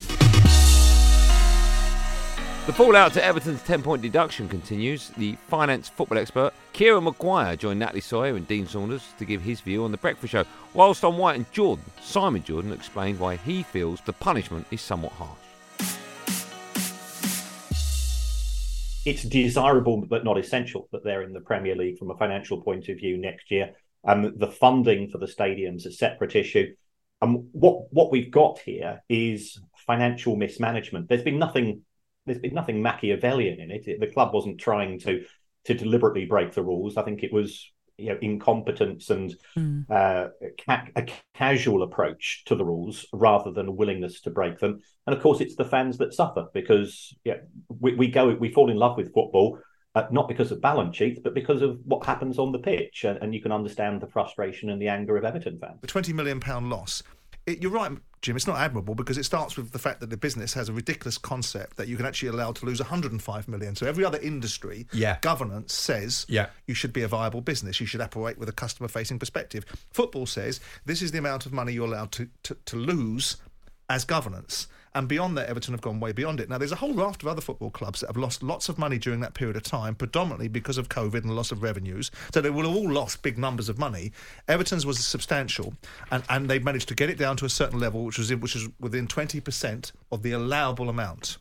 The 2.66 2.72
fallout 2.72 3.12
to 3.12 3.22
Everton's 3.22 3.62
10 3.64 3.82
point 3.82 4.00
deduction 4.00 4.48
continues. 4.48 5.10
The 5.18 5.36
finance 5.48 5.90
football 5.90 6.16
expert 6.16 6.54
Kieran 6.72 7.04
Maguire 7.04 7.56
joined 7.56 7.78
Natalie 7.78 8.00
Sawyer 8.00 8.36
and 8.36 8.48
Dean 8.48 8.66
Saunders 8.66 9.06
to 9.18 9.26
give 9.26 9.42
his 9.42 9.60
view 9.60 9.84
on 9.84 9.92
the 9.92 9.98
breakfast 9.98 10.32
show, 10.32 10.44
whilst 10.72 11.04
on 11.04 11.18
White 11.18 11.36
and 11.36 11.52
Jordan, 11.52 11.84
Simon 12.00 12.42
Jordan 12.42 12.72
explained 12.72 13.20
why 13.20 13.36
he 13.36 13.62
feels 13.62 14.00
the 14.00 14.14
punishment 14.14 14.66
is 14.70 14.80
somewhat 14.80 15.12
harsh. 15.12 15.38
It's 19.04 19.22
desirable 19.22 20.06
but 20.06 20.24
not 20.24 20.38
essential 20.38 20.88
that 20.92 21.04
they're 21.04 21.22
in 21.22 21.34
the 21.34 21.40
Premier 21.40 21.76
League 21.76 21.98
from 21.98 22.10
a 22.10 22.16
financial 22.16 22.62
point 22.62 22.88
of 22.88 22.96
view 22.96 23.18
next 23.18 23.50
year. 23.50 23.74
Um, 24.06 24.34
the 24.36 24.48
funding 24.48 25.08
for 25.08 25.18
the 25.18 25.28
stadium's 25.28 25.86
a 25.86 25.92
separate 25.92 26.36
issue. 26.36 26.74
And 27.22 27.36
um, 27.36 27.48
what 27.52 27.92
what 27.92 28.12
we've 28.12 28.30
got 28.30 28.58
here 28.58 29.02
is 29.08 29.60
financial 29.86 30.36
mismanagement. 30.36 31.08
There's 31.08 31.22
been 31.22 31.38
nothing 31.38 31.82
there's 32.26 32.38
been 32.38 32.54
nothing 32.54 32.82
Machiavellian 32.82 33.60
in 33.60 33.70
it. 33.70 34.00
The 34.00 34.06
club 34.06 34.34
wasn't 34.34 34.60
trying 34.60 34.98
to 35.00 35.24
to 35.64 35.74
deliberately 35.74 36.26
break 36.26 36.52
the 36.52 36.62
rules. 36.62 36.96
I 36.96 37.02
think 37.02 37.22
it 37.22 37.32
was 37.32 37.70
you 37.96 38.10
know 38.10 38.18
incompetence 38.20 39.10
and 39.10 39.34
mm. 39.56 39.88
uh, 39.90 40.28
ca- 40.66 40.88
a 40.96 41.06
casual 41.34 41.82
approach 41.82 42.42
to 42.46 42.54
the 42.54 42.64
rules 42.64 43.06
rather 43.12 43.52
than 43.52 43.68
a 43.68 43.72
willingness 43.72 44.20
to 44.22 44.30
break 44.30 44.58
them. 44.58 44.80
And 45.06 45.16
of 45.16 45.22
course, 45.22 45.40
it's 45.40 45.56
the 45.56 45.64
fans 45.64 45.98
that 45.98 46.14
suffer 46.14 46.46
because 46.52 47.14
yeah, 47.24 47.38
we, 47.68 47.94
we 47.94 48.08
go 48.08 48.34
we 48.34 48.52
fall 48.52 48.70
in 48.70 48.76
love 48.76 48.96
with 48.96 49.14
football. 49.14 49.58
Uh, 49.94 50.06
not 50.10 50.26
because 50.26 50.50
of 50.50 50.60
balance 50.60 50.96
sheets, 50.96 51.20
but 51.22 51.34
because 51.34 51.62
of 51.62 51.78
what 51.84 52.04
happens 52.04 52.36
on 52.36 52.50
the 52.50 52.58
pitch, 52.58 53.04
and, 53.04 53.16
and 53.22 53.32
you 53.32 53.40
can 53.40 53.52
understand 53.52 54.00
the 54.00 54.08
frustration 54.08 54.70
and 54.70 54.82
the 54.82 54.88
anger 54.88 55.16
of 55.16 55.24
Everton 55.24 55.56
fans. 55.58 55.80
The 55.82 55.86
twenty 55.86 56.12
million 56.12 56.40
pound 56.40 56.68
loss 56.68 57.02
it, 57.46 57.62
you're 57.62 57.70
right, 57.70 57.92
Jim. 58.22 58.36
It's 58.36 58.46
not 58.46 58.58
admirable 58.58 58.94
because 58.94 59.18
it 59.18 59.24
starts 59.24 59.56
with 59.56 59.70
the 59.70 59.78
fact 59.78 60.00
that 60.00 60.10
the 60.10 60.16
business 60.16 60.54
has 60.54 60.68
a 60.68 60.72
ridiculous 60.72 61.18
concept 61.18 61.76
that 61.76 61.88
you 61.88 61.96
can 61.96 62.06
actually 62.06 62.30
allow 62.30 62.52
to 62.52 62.66
lose 62.66 62.80
105 62.80 63.48
million. 63.48 63.76
So 63.76 63.86
every 63.86 64.04
other 64.04 64.18
industry, 64.18 64.86
yeah. 64.92 65.18
governance 65.20 65.74
says 65.74 66.24
yeah. 66.28 66.46
you 66.66 66.74
should 66.74 66.92
be 66.92 67.02
a 67.02 67.08
viable 67.08 67.42
business. 67.42 67.80
You 67.80 67.86
should 67.86 68.00
operate 68.00 68.38
with 68.38 68.48
a 68.48 68.52
customer-facing 68.52 69.18
perspective. 69.18 69.64
Football 69.92 70.26
says 70.26 70.60
this 70.86 71.02
is 71.02 71.12
the 71.12 71.18
amount 71.18 71.44
of 71.46 71.52
money 71.52 71.72
you're 71.72 71.86
allowed 71.86 72.12
to, 72.12 72.28
to, 72.44 72.56
to 72.66 72.76
lose 72.76 73.36
as 73.90 74.04
governance. 74.04 74.68
And 74.94 75.08
beyond 75.08 75.36
that, 75.36 75.48
Everton 75.48 75.74
have 75.74 75.80
gone 75.80 75.98
way 75.98 76.12
beyond 76.12 76.40
it. 76.40 76.48
Now, 76.48 76.58
there's 76.58 76.72
a 76.72 76.76
whole 76.76 76.94
raft 76.94 77.22
of 77.22 77.28
other 77.28 77.40
football 77.40 77.70
clubs 77.70 78.00
that 78.00 78.06
have 78.06 78.16
lost 78.16 78.42
lots 78.42 78.68
of 78.68 78.78
money 78.78 78.96
during 78.98 79.20
that 79.20 79.34
period 79.34 79.56
of 79.56 79.64
time, 79.64 79.94
predominantly 79.94 80.46
because 80.46 80.78
of 80.78 80.88
COVID 80.88 81.22
and 81.22 81.34
loss 81.34 81.50
of 81.50 81.62
revenues. 81.62 82.10
So 82.32 82.40
they 82.40 82.50
will 82.50 82.66
have 82.66 82.76
all 82.76 82.90
lost 82.90 83.22
big 83.22 83.36
numbers 83.36 83.68
of 83.68 83.78
money. 83.78 84.12
Everton's 84.46 84.86
was 84.86 85.04
substantial, 85.04 85.74
and, 86.12 86.22
and 86.28 86.48
they 86.48 86.60
managed 86.60 86.88
to 86.88 86.94
get 86.94 87.10
it 87.10 87.18
down 87.18 87.36
to 87.38 87.44
a 87.44 87.50
certain 87.50 87.80
level, 87.80 88.04
which 88.04 88.18
was, 88.18 88.34
which 88.34 88.54
was 88.54 88.68
within 88.78 89.08
20% 89.08 89.92
of 90.12 90.22
the 90.22 90.32
allowable 90.32 90.88
amount. 90.88 91.38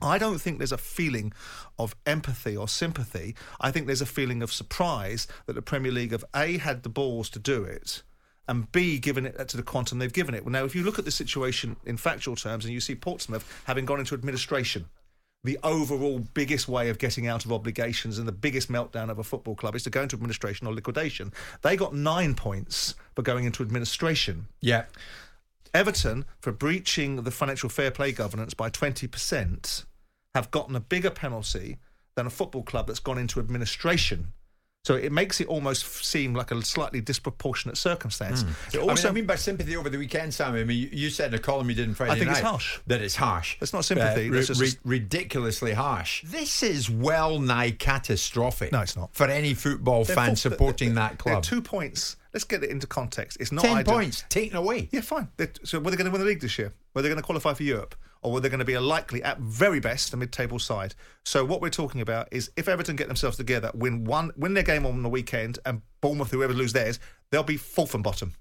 I 0.00 0.18
don't 0.18 0.38
think 0.38 0.58
there's 0.58 0.72
a 0.72 0.78
feeling 0.78 1.32
of 1.78 1.96
empathy 2.04 2.56
or 2.56 2.68
sympathy. 2.68 3.34
I 3.60 3.70
think 3.70 3.86
there's 3.86 4.02
a 4.02 4.06
feeling 4.06 4.42
of 4.42 4.52
surprise 4.52 5.26
that 5.46 5.54
the 5.54 5.62
Premier 5.62 5.90
League 5.90 6.12
have 6.12 6.24
A, 6.34 6.58
had 6.58 6.82
the 6.82 6.88
balls 6.88 7.30
to 7.30 7.38
do 7.38 7.64
it, 7.64 8.02
and 8.48 8.70
B, 8.72 8.98
given 8.98 9.26
it 9.26 9.48
to 9.48 9.56
the 9.56 9.62
quantum 9.62 9.98
they've 9.98 10.12
given 10.12 10.34
it. 10.34 10.46
Now, 10.46 10.64
if 10.64 10.74
you 10.74 10.82
look 10.84 10.98
at 10.98 11.04
the 11.04 11.10
situation 11.10 11.76
in 11.84 11.96
factual 11.96 12.36
terms 12.36 12.64
and 12.64 12.72
you 12.72 12.80
see 12.80 12.94
Portsmouth 12.94 13.62
having 13.64 13.84
gone 13.84 13.98
into 13.98 14.14
administration, 14.14 14.86
the 15.42 15.58
overall 15.62 16.20
biggest 16.34 16.68
way 16.68 16.88
of 16.88 16.98
getting 16.98 17.26
out 17.26 17.44
of 17.44 17.52
obligations 17.52 18.18
and 18.18 18.26
the 18.26 18.32
biggest 18.32 18.70
meltdown 18.70 19.10
of 19.10 19.18
a 19.18 19.24
football 19.24 19.54
club 19.54 19.74
is 19.74 19.82
to 19.84 19.90
go 19.90 20.02
into 20.02 20.16
administration 20.16 20.66
or 20.66 20.74
liquidation. 20.74 21.32
They 21.62 21.76
got 21.76 21.94
nine 21.94 22.34
points 22.34 22.94
for 23.14 23.22
going 23.22 23.44
into 23.44 23.62
administration. 23.62 24.46
Yeah. 24.60 24.84
Everton, 25.74 26.24
for 26.40 26.52
breaching 26.52 27.22
the 27.22 27.30
financial 27.30 27.68
fair 27.68 27.90
play 27.90 28.12
governance 28.12 28.54
by 28.54 28.70
20%, 28.70 29.84
have 30.34 30.50
gotten 30.50 30.74
a 30.76 30.80
bigger 30.80 31.10
penalty 31.10 31.78
than 32.14 32.26
a 32.26 32.30
football 32.30 32.62
club 32.62 32.86
that's 32.86 33.00
gone 33.00 33.18
into 33.18 33.40
administration 33.40 34.32
So 34.86 34.94
it 34.94 35.10
makes 35.10 35.40
it 35.40 35.48
almost 35.48 36.04
seem 36.04 36.32
like 36.32 36.52
a 36.52 36.62
slightly 36.62 37.00
disproportionate 37.00 37.76
circumstance. 37.76 38.44
It 38.72 38.78
I, 38.78 38.82
also 38.82 39.08
mean, 39.08 39.10
I 39.10 39.14
mean 39.14 39.26
by 39.26 39.34
sympathy 39.34 39.76
over 39.76 39.90
the 39.90 39.98
weekend, 39.98 40.32
Sam. 40.32 40.54
I 40.54 40.62
mean, 40.62 40.88
you, 40.92 41.10
said 41.10 41.34
in 41.34 41.40
a 41.40 41.42
column 41.42 41.68
you 41.68 41.74
did 41.74 41.88
on 41.88 41.94
Friday 41.96 42.12
I 42.12 42.18
think 42.20 42.30
it's 42.30 42.38
harsh. 42.38 42.78
that 42.86 43.00
it's 43.02 43.16
harsh. 43.16 43.56
It's 43.60 43.72
not 43.72 43.84
sympathy, 43.84 44.28
Uh, 44.28 44.32
that's 44.34 44.46
just- 44.46 44.78
ridiculously 44.84 45.72
harsh. 45.72 46.22
This 46.24 46.62
is 46.62 46.88
well 46.88 47.40
nigh 47.40 47.72
catastrophic. 47.72 48.70
No, 48.70 48.80
it's 48.82 48.94
not. 48.96 49.10
for 49.12 49.26
any 49.26 49.54
football 49.54 50.04
They're 50.04 50.14
fan 50.14 50.26
full- 50.28 50.36
supporting 50.36 50.90
they're- 50.94 51.02
that 51.08 51.18
they're 51.24 51.32
club. 51.34 51.42
two 51.42 51.62
points. 51.62 52.14
Let's 52.32 52.44
get 52.44 52.62
it 52.62 52.70
into 52.70 52.86
context. 52.86 53.38
It's 53.40 53.50
not 53.50 53.62
Ten 53.64 53.78
ideal. 53.78 53.92
points 53.92 54.22
taken 54.28 54.56
away. 54.56 54.88
Yeah, 54.92 55.00
fine. 55.00 55.26
So 55.64 55.80
were 55.80 55.90
they 55.90 55.96
going 55.96 56.04
to 56.04 56.12
win 56.12 56.20
the 56.20 56.26
league 56.28 56.40
this 56.40 56.60
year? 56.60 56.72
Were 56.94 57.02
they 57.02 57.08
going 57.08 57.16
to 57.20 57.24
qualify 57.26 57.54
for 57.54 57.64
Europe? 57.64 57.96
Or 58.26 58.32
were 58.32 58.40
they 58.40 58.48
going 58.48 58.58
to 58.58 58.64
be 58.64 58.74
a 58.74 58.80
likely, 58.80 59.22
at 59.22 59.38
very 59.38 59.78
best, 59.78 60.12
a 60.12 60.16
mid-table 60.16 60.58
side? 60.58 60.96
So 61.24 61.44
what 61.44 61.60
we're 61.60 61.70
talking 61.70 62.00
about 62.00 62.26
is 62.32 62.50
if 62.56 62.66
Everton 62.66 62.96
get 62.96 63.06
themselves 63.06 63.36
together, 63.36 63.70
win 63.72 64.02
one, 64.02 64.32
win 64.36 64.52
their 64.52 64.64
game 64.64 64.84
on 64.84 65.04
the 65.04 65.08
weekend, 65.08 65.60
and 65.64 65.80
Bournemouth, 66.00 66.32
whoever 66.32 66.52
lose 66.52 66.72
theirs, 66.72 66.98
they'll 67.30 67.44
be 67.44 67.56
fourth 67.56 67.94
and 67.94 68.02
bottom. 68.02 68.34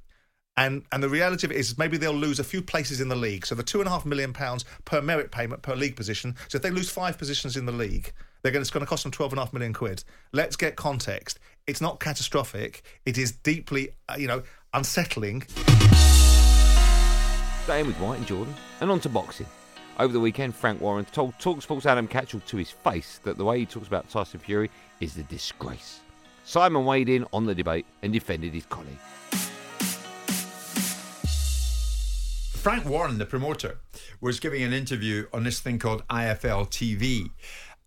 And 0.57 0.85
and 0.91 1.03
the 1.03 1.09
reality 1.09 1.45
of 1.45 1.51
it 1.51 1.57
is 1.57 1.77
maybe 1.77 1.97
they'll 1.97 2.13
lose 2.13 2.39
a 2.39 2.43
few 2.43 2.63
places 2.63 2.99
in 2.99 3.09
the 3.09 3.15
league. 3.15 3.45
So 3.45 3.53
the 3.53 3.61
two 3.61 3.79
and 3.79 3.87
a 3.87 3.91
half 3.91 4.07
million 4.07 4.33
pounds 4.33 4.65
per 4.85 5.01
merit 5.03 5.29
payment 5.29 5.61
per 5.61 5.75
league 5.75 5.95
position. 5.95 6.35
So 6.47 6.55
if 6.55 6.63
they 6.63 6.71
lose 6.71 6.89
five 6.89 7.19
positions 7.19 7.55
in 7.55 7.67
the 7.67 7.71
league, 7.71 8.11
they're 8.41 8.51
going 8.51 8.61
to, 8.61 8.65
it's 8.65 8.71
going 8.71 8.85
to 8.85 8.89
cost 8.89 9.03
them 9.03 9.11
twelve 9.11 9.33
and 9.33 9.39
a 9.39 9.43
half 9.43 9.53
million 9.53 9.73
quid. 9.73 10.03
Let's 10.33 10.55
get 10.55 10.75
context. 10.77 11.37
It's 11.67 11.79
not 11.79 11.99
catastrophic. 11.99 12.81
It 13.05 13.19
is 13.19 13.33
deeply, 13.33 13.89
uh, 14.09 14.15
you 14.17 14.27
know, 14.27 14.41
unsettling. 14.73 15.43
Staying 17.65 17.85
with 17.85 17.99
White 17.99 18.17
and 18.17 18.25
Jordan, 18.25 18.55
and 18.81 18.89
on 18.89 18.99
to 19.01 19.09
boxing. 19.09 19.45
Over 19.97 20.11
the 20.11 20.19
weekend, 20.19 20.53
Frank 20.53 20.81
Warren 20.81 21.05
told 21.05 21.35
Talksport's 21.39 21.85
Adam 21.85 22.07
Catterall 22.07 22.41
to 22.47 22.57
his 22.57 22.69
face 22.69 23.21
that 23.23 23.37
the 23.37 23.45
way 23.45 23.59
he 23.59 23.65
talks 23.65 23.87
about 23.87 24.09
Tyson 24.09 24.41
Fury 24.41 24.69
is 24.99 25.15
a 25.17 25.23
disgrace. 25.23 26.01
Simon 26.43 26.83
weighed 26.83 27.07
in 27.07 27.25
on 27.31 27.45
the 27.45 27.55
debate 27.55 27.85
and 28.01 28.11
defended 28.11 28.53
his 28.53 28.65
colleague. 28.65 28.99
Frank 32.57 32.85
Warren, 32.85 33.19
the 33.19 33.25
promoter, 33.25 33.77
was 34.19 34.39
giving 34.39 34.63
an 34.63 34.73
interview 34.73 35.27
on 35.31 35.43
this 35.43 35.61
thing 35.61 35.79
called 35.79 36.05
IFL 36.09 36.67
TV. 36.69 37.29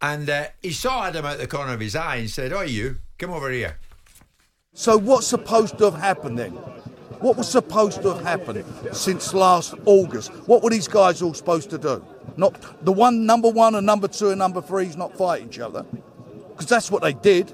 And 0.00 0.30
uh, 0.30 0.46
he 0.62 0.70
saw 0.70 1.06
Adam 1.06 1.26
out 1.26 1.38
the 1.38 1.46
corner 1.46 1.74
of 1.74 1.80
his 1.80 1.94
eye 1.94 2.16
and 2.16 2.30
said, 2.30 2.52
Oh, 2.52 2.62
you, 2.62 2.98
come 3.18 3.30
over 3.30 3.50
here. 3.50 3.78
So 4.72 4.96
what's 4.96 5.26
supposed 5.26 5.76
to 5.78 5.90
have 5.90 6.00
happened 6.00 6.38
then? 6.38 6.56
What 7.20 7.36
was 7.36 7.48
supposed 7.48 8.02
to 8.02 8.14
have 8.14 8.22
happened 8.22 8.64
since 8.92 9.34
last 9.34 9.74
August? 9.86 10.30
What 10.46 10.62
were 10.62 10.70
these 10.70 10.86
guys 10.86 11.20
all 11.20 11.34
supposed 11.34 11.70
to 11.70 11.78
do? 11.78 12.04
Not 12.36 12.84
the 12.84 12.92
one, 12.92 13.26
number 13.26 13.48
one, 13.48 13.74
and 13.74 13.84
number 13.84 14.06
two, 14.06 14.30
and 14.30 14.38
number 14.38 14.62
three's 14.62 14.96
not 14.96 15.16
fight 15.16 15.42
each 15.42 15.58
other, 15.58 15.84
because 16.50 16.66
that's 16.66 16.90
what 16.90 17.02
they 17.02 17.12
did, 17.12 17.52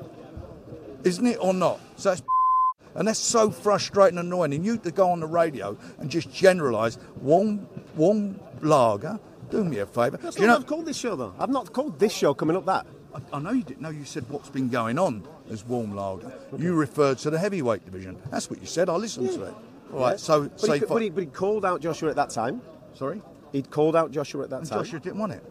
isn't 1.05 1.27
it, 1.27 1.39
or 1.41 1.55
not? 1.55 1.81
So 1.97 2.11
that's 2.11 2.23
and 2.95 3.09
that's 3.09 3.19
so 3.19 3.51
frustrating 3.51 4.19
and 4.19 4.29
annoying. 4.29 4.53
And 4.53 4.65
you 4.67 4.77
to 4.79 4.91
go 4.91 5.11
on 5.11 5.21
the 5.21 5.27
radio 5.27 5.77
and 5.99 6.11
just 6.11 6.33
generalise 6.33 6.99
warm, 7.21 7.67
warm 7.97 8.39
lager. 8.61 9.19
Do 9.51 9.65
me 9.65 9.79
a 9.79 9.87
favour. 9.87 10.19
That's 10.19 10.39
you 10.39 10.47
not 10.47 10.53
know, 10.53 10.59
I've 10.59 10.67
called 10.67 10.87
this 10.87 10.97
show, 10.97 11.17
though. 11.17 11.35
I've 11.39 11.51
not 11.51 11.73
called 11.73 11.99
this 11.99 12.13
show 12.13 12.35
coming 12.35 12.57
up 12.57 12.67
that. 12.67 12.87
I, 13.15 13.37
I 13.37 13.39
know 13.41 13.53
you 13.53 13.63
didn't 13.63 13.81
know. 13.83 13.91
You 13.91 14.05
said 14.05 14.29
what's 14.29 14.51
been 14.51 14.69
going 14.69 14.99
on 14.99 15.27
as 15.51 15.65
warm 15.65 15.95
lager. 15.95 16.33
You 16.59 16.75
referred 16.75 17.19
to 17.19 17.31
the 17.31 17.39
heavyweight 17.39 17.85
division. 17.85 18.19
That's 18.31 18.49
what 18.51 18.61
you 18.61 18.67
said. 18.67 18.89
I 18.89 18.95
listened 18.97 19.31
to 19.31 19.45
it. 19.45 19.55
All 19.93 20.01
right. 20.01 20.11
Yeah. 20.13 20.17
So 20.17 20.49
but, 20.49 20.79
he, 20.81 20.87
but, 20.87 21.03
he, 21.03 21.11
but 21.11 21.21
he 21.23 21.27
called 21.27 21.65
out 21.65 21.81
Joshua 21.81 22.11
at 22.11 22.17
that 22.17 22.31
time. 22.31 22.63
Sorry? 22.95 23.21
He'd 23.53 23.71
called 23.71 23.95
out 23.97 24.11
Joshua 24.11 24.45
at 24.45 24.51
that 24.51 24.61
And 24.61 24.69
time. 24.69 24.79
Joshua 24.85 25.01
didn't 25.01 25.19
want 25.19 25.33
it. 25.33 25.45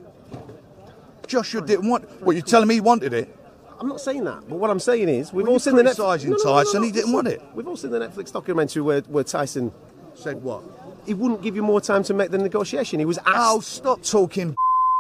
Joshua 1.28 1.62
didn't 1.62 1.88
want. 1.90 2.22
What 2.22 2.36
you're 2.36 2.42
telling 2.46 2.68
me 2.68 2.76
he 2.76 2.82
wanted 2.82 3.14
it. 3.14 3.34
I'm 3.80 3.88
not 3.88 4.02
saying 4.02 4.24
that, 4.26 4.48
but 4.48 4.58
what 4.58 4.70
I'm 4.70 4.80
saying 4.80 5.10
is 5.10 5.34
we've 5.34 5.46
Well, 5.46 5.54
all 5.54 5.60
seen 5.60 5.76
the 5.76 5.82
Netflix. 5.84 5.96
criticising 5.96 6.38
Tyson, 6.42 6.84
he 6.84 6.92
didn't 6.92 7.12
want 7.12 7.28
it. 7.28 7.42
We've 7.54 7.68
all 7.68 7.76
seen 7.76 7.92
the 7.92 8.00
Netflix 8.00 8.32
documentary 8.32 8.82
where, 8.82 9.02
where 9.02 9.24
Tyson 9.24 9.74
said 10.14 10.42
what? 10.42 10.64
He 11.06 11.14
wouldn't 11.14 11.42
give 11.42 11.56
you 11.56 11.64
more 11.64 11.82
time 11.82 12.04
to 12.04 12.14
make 12.14 12.32
the 12.32 12.38
negotiation. 12.38 13.00
He 13.00 13.06
was 13.06 13.18
asked. 13.20 13.28
Oh, 13.36 13.60
stop 13.60 14.02
talking. 14.04 14.56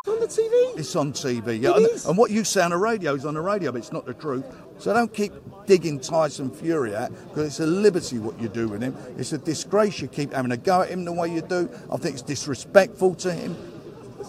It's 0.05 0.09
on 0.11 0.19
the 0.19 0.27
TV. 0.27 0.79
It's 0.79 0.95
on 0.97 1.13
TV. 1.13 1.61
Yeah, 1.61 1.77
It 1.77 1.91
and, 1.91 2.05
and 2.07 2.17
what 2.17 2.29
you 2.29 2.43
say 2.43 2.61
on 2.61 2.71
the 2.71 2.77
radio 2.77 3.13
is 3.13 3.25
on 3.25 3.35
the 3.35 3.41
radio, 3.41 3.71
but 3.71 3.77
it's 3.77 3.93
not 3.93 4.05
the 4.05 4.13
truth. 4.13 4.43
So 4.77 4.93
don't 4.93 5.13
keep 5.13 5.31
digging 5.65 5.97
Tyson 5.97 6.51
Fury 6.51 6.93
out 6.93 7.11
because 7.29 7.45
it's 7.47 7.59
a 7.61 7.65
liberty 7.65 8.19
what 8.19 8.37
you 8.37 8.49
do 8.49 8.67
with 8.67 8.81
him. 8.81 8.97
It's 9.17 9.31
a 9.31 9.37
disgrace 9.37 10.01
you 10.01 10.09
keep 10.09 10.33
having 10.33 10.51
a 10.51 10.57
go 10.57 10.81
at 10.81 10.89
him 10.89 11.05
the 11.05 11.13
way 11.13 11.29
you 11.33 11.39
do. 11.39 11.69
I 11.89 11.95
think 11.95 12.15
it's 12.15 12.21
disrespectful 12.21 13.15
to 13.15 13.33
him. 13.33 13.55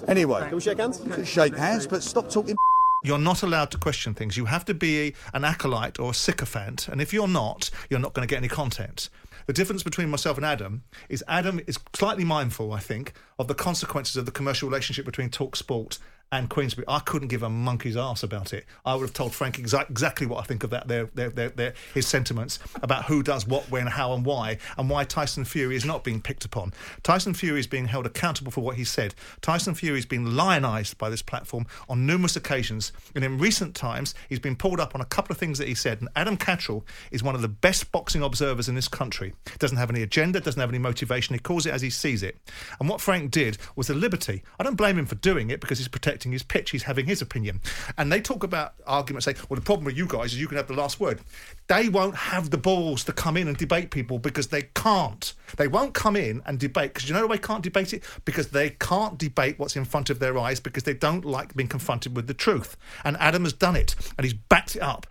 Anyway, 0.07 0.43
Can 0.43 0.54
we 0.54 0.61
shake 0.61 0.78
hands? 0.78 1.02
shake 1.28 1.57
hands, 1.57 1.88
but 1.88 2.04
stop 2.04 2.31
talking. 2.31 2.54
You're 3.02 3.19
not 3.19 3.43
allowed 3.43 3.73
to 3.73 3.78
question 3.78 4.14
things. 4.14 4.37
You 4.37 4.45
have 4.45 4.64
to 4.66 4.75
be 4.75 5.14
an 5.33 5.45
acolyte 5.45 5.99
or 5.99 6.12
a 6.12 6.14
sycophant, 6.14 6.87
and 6.87 7.02
if 7.02 7.12
you're 7.12 7.26
not, 7.28 7.71
you're 7.90 7.99
not 8.00 8.14
going 8.14 8.26
to 8.26 8.33
get 8.33 8.38
any 8.38 8.49
content. 8.49 9.11
The 9.47 9.53
difference 9.53 9.83
between 9.83 10.09
myself 10.09 10.37
and 10.37 10.47
Adam 10.47 10.85
is 11.09 11.23
Adam 11.29 11.61
is 11.67 11.79
slightly 11.95 12.25
mindful, 12.25 12.73
I 12.73 12.81
think, 12.81 13.13
of 13.39 13.49
the 13.49 13.55
consequences 13.55 14.17
of 14.17 14.27
the 14.27 14.33
commercial 14.33 14.69
relationship 14.69 15.05
between 15.05 15.31
Talk 15.31 15.57
Sport 15.57 15.99
and 16.35 16.50
Queensberry. 16.50 16.85
I 16.88 16.99
couldn't 16.99 17.29
give 17.29 17.45
a 17.45 17.49
monkey's 17.49 17.97
ass 17.97 18.25
about 18.25 18.53
it. 18.53 18.64
I 18.85 18.95
would 18.97 19.03
have 19.03 19.12
told 19.12 19.33
Frank 19.33 19.57
exa- 19.57 19.88
exactly 19.88 20.26
what 20.26 20.41
I 20.41 20.43
think 20.43 20.64
of 20.64 20.71
that, 20.71 20.88
their, 20.88 21.05
their, 21.14 21.31
their, 21.31 21.49
their, 21.50 21.75
his 21.95 22.09
sentiments 22.09 22.59
about 22.83 23.05
who 23.05 23.23
does 23.23 23.47
what, 23.47 23.71
when, 23.71 23.87
how, 23.87 24.12
and 24.14 24.25
why, 24.25 24.59
and 24.76 24.91
why 24.91 25.05
Tyson 25.05 25.45
Fury 25.45 25.76
is 25.76 25.85
not 25.85 26.03
being 26.03 26.21
picked 26.21 26.45
upon. 26.45 26.73
Tyson 27.05 27.35
Fury 27.35 27.61
is 27.61 27.69
being 27.69 27.87
held 27.87 28.05
accountable 28.05 28.50
for 28.50 28.62
what 28.62 28.75
he 28.75 28.85
said. 28.85 29.14
Tyson 29.43 29.76
Fury 29.76 29.97
has 29.97 30.07
been 30.07 30.26
lionised 30.26 30.99
by 30.99 31.09
this 31.09 31.23
platform 31.23 31.67
on 31.88 32.05
numerous 32.05 32.35
occasions, 32.35 32.93
and 33.14 33.23
in 33.25 33.38
recent 33.38 33.76
times, 33.76 34.12
he's 34.29 34.41
been 34.41 34.57
pulled 34.57 34.81
up 34.81 34.97
on 34.97 35.00
a 35.00 35.07
couple 35.07 35.33
of 35.33 35.38
things 35.38 35.59
that 35.59 35.69
he 35.69 35.75
said. 35.75 36.00
And 36.00 36.09
Adam 36.17 36.37
Catterall 36.37 36.85
is 37.12 37.23
one 37.23 37.37
of 37.37 37.43
the 37.43 37.49
best 37.49 37.93
boxing 37.93 38.23
observers 38.23 38.69
in 38.69 38.75
this 38.75 38.88
country. 38.88 39.35
Doesn't 39.61 39.79
have 39.79 39.91
any 39.91 40.03
agenda, 40.03 40.41
doesn't 40.41 40.61
have 40.61 40.71
any 40.71 40.79
motivation. 40.79 41.35
He 41.35 41.38
calls 41.38 41.64
it 41.64 41.73
as 41.73 41.83
he 41.83 41.91
sees 41.91 42.25
it. 42.25 42.37
And 42.81 42.88
what 42.88 43.00
Frank 43.00 43.31
did 43.31 43.57
was 43.76 43.88
a 43.88 43.95
liberty. 43.95 44.43
I 44.59 44.64
don't 44.64 44.75
blame 44.75 44.99
him 44.99 45.07
for 45.07 45.14
doing 45.14 45.50
it 45.50 45.61
because 45.61 45.79
he's 45.79 45.87
protecting 46.25 46.33
his 46.33 46.43
pitch. 46.43 46.71
He's 46.71 46.85
having 46.85 47.07
his 47.07 47.23
opinion. 47.23 47.61
And 47.99 48.11
they 48.11 48.21
talk 48.21 48.43
about 48.45 48.75
arguments, 48.87 49.26
say, 49.26 49.35
well, 49.49 49.57
the 49.57 49.64
problem 49.64 49.85
with 49.85 49.97
you 49.97 50.07
guys 50.07 50.33
is 50.33 50.40
you 50.40 50.49
can 50.49 50.57
have 50.57 50.69
the 50.69 50.75
last 50.75 51.00
word. 51.00 51.21
They 51.66 51.88
won't 51.88 52.16
have 52.16 52.50
the 52.50 52.59
balls 52.59 53.04
to 53.04 53.12
come 53.12 53.37
in 53.37 53.49
and 53.49 53.57
debate 53.57 53.90
people 53.90 54.19
because 54.19 54.49
they 54.49 54.62
can't. 54.75 55.35
They 55.57 55.69
won't 55.69 55.95
come 55.95 56.16
in 56.16 56.43
and 56.47 56.59
debate 56.59 56.95
because 56.95 57.09
you 57.09 57.14
know 57.14 57.26
they 57.28 57.38
can't 57.38 57.62
debate 57.62 57.93
it? 57.93 58.02
Because 58.25 58.49
they 58.49 58.71
can't 58.71 59.19
debate 59.19 59.59
what's 59.59 59.76
in 59.76 59.85
front 59.85 60.11
of 60.11 60.19
their 60.19 60.38
eyes 60.38 60.61
because 60.61 60.85
they 60.85 60.95
don't 60.95 61.25
like 61.25 61.54
being 61.54 61.69
confronted 61.69 62.16
with 62.16 62.26
the 62.26 62.35
truth. 62.35 62.76
And 63.04 63.16
Adam 63.19 63.45
has 63.45 63.52
done 63.52 63.76
it 63.76 63.95
and 64.16 64.25
he's 64.25 64.35
backed 64.35 64.76
it 64.76 64.83
up. 64.83 65.07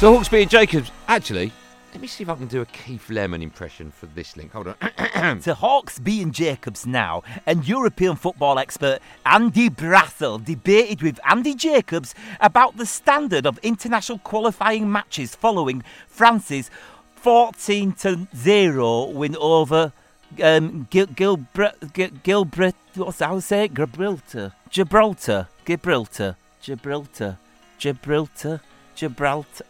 So 0.00 0.12
Hawksbee 0.12 0.42
and 0.42 0.50
Jacobs, 0.50 0.90
actually, 1.08 1.52
let 1.96 2.02
me 2.02 2.08
see 2.08 2.24
if 2.24 2.28
I 2.28 2.34
can 2.34 2.46
do 2.46 2.60
a 2.60 2.66
Keith 2.66 3.08
Lemon 3.08 3.40
impression 3.40 3.90
for 3.90 4.04
this 4.04 4.36
link. 4.36 4.52
Hold 4.52 4.68
on. 4.68 4.74
to 5.40 5.54
Hawksbee 5.54 6.20
and 6.22 6.34
Jacobs 6.34 6.86
now, 6.86 7.22
and 7.46 7.66
European 7.66 8.16
football 8.16 8.58
expert 8.58 8.98
Andy 9.24 9.70
Brassell 9.70 10.44
debated 10.44 11.00
with 11.00 11.18
Andy 11.24 11.54
Jacobs 11.54 12.14
about 12.38 12.76
the 12.76 12.84
standard 12.84 13.46
of 13.46 13.58
international 13.62 14.18
qualifying 14.18 14.92
matches 14.92 15.34
following 15.34 15.82
France's 16.06 16.70
14 17.14 17.92
to 17.92 18.28
0 18.36 19.06
win 19.06 19.34
over 19.36 19.94
um, 20.42 20.86
Gil, 20.90 21.06
Gilbert, 21.06 21.94
Gil, 21.94 22.10
Gilbert, 22.22 22.74
what's 22.94 23.16
that? 23.16 23.40
Say 23.40 23.68
Gibraltar, 23.68 24.52
Gibraltar, 24.68 25.48
Gibraltar, 25.64 26.36
Gibraltar, 26.60 27.38
Gibraltar, 27.78 28.60
Gibraltar, 28.94 29.64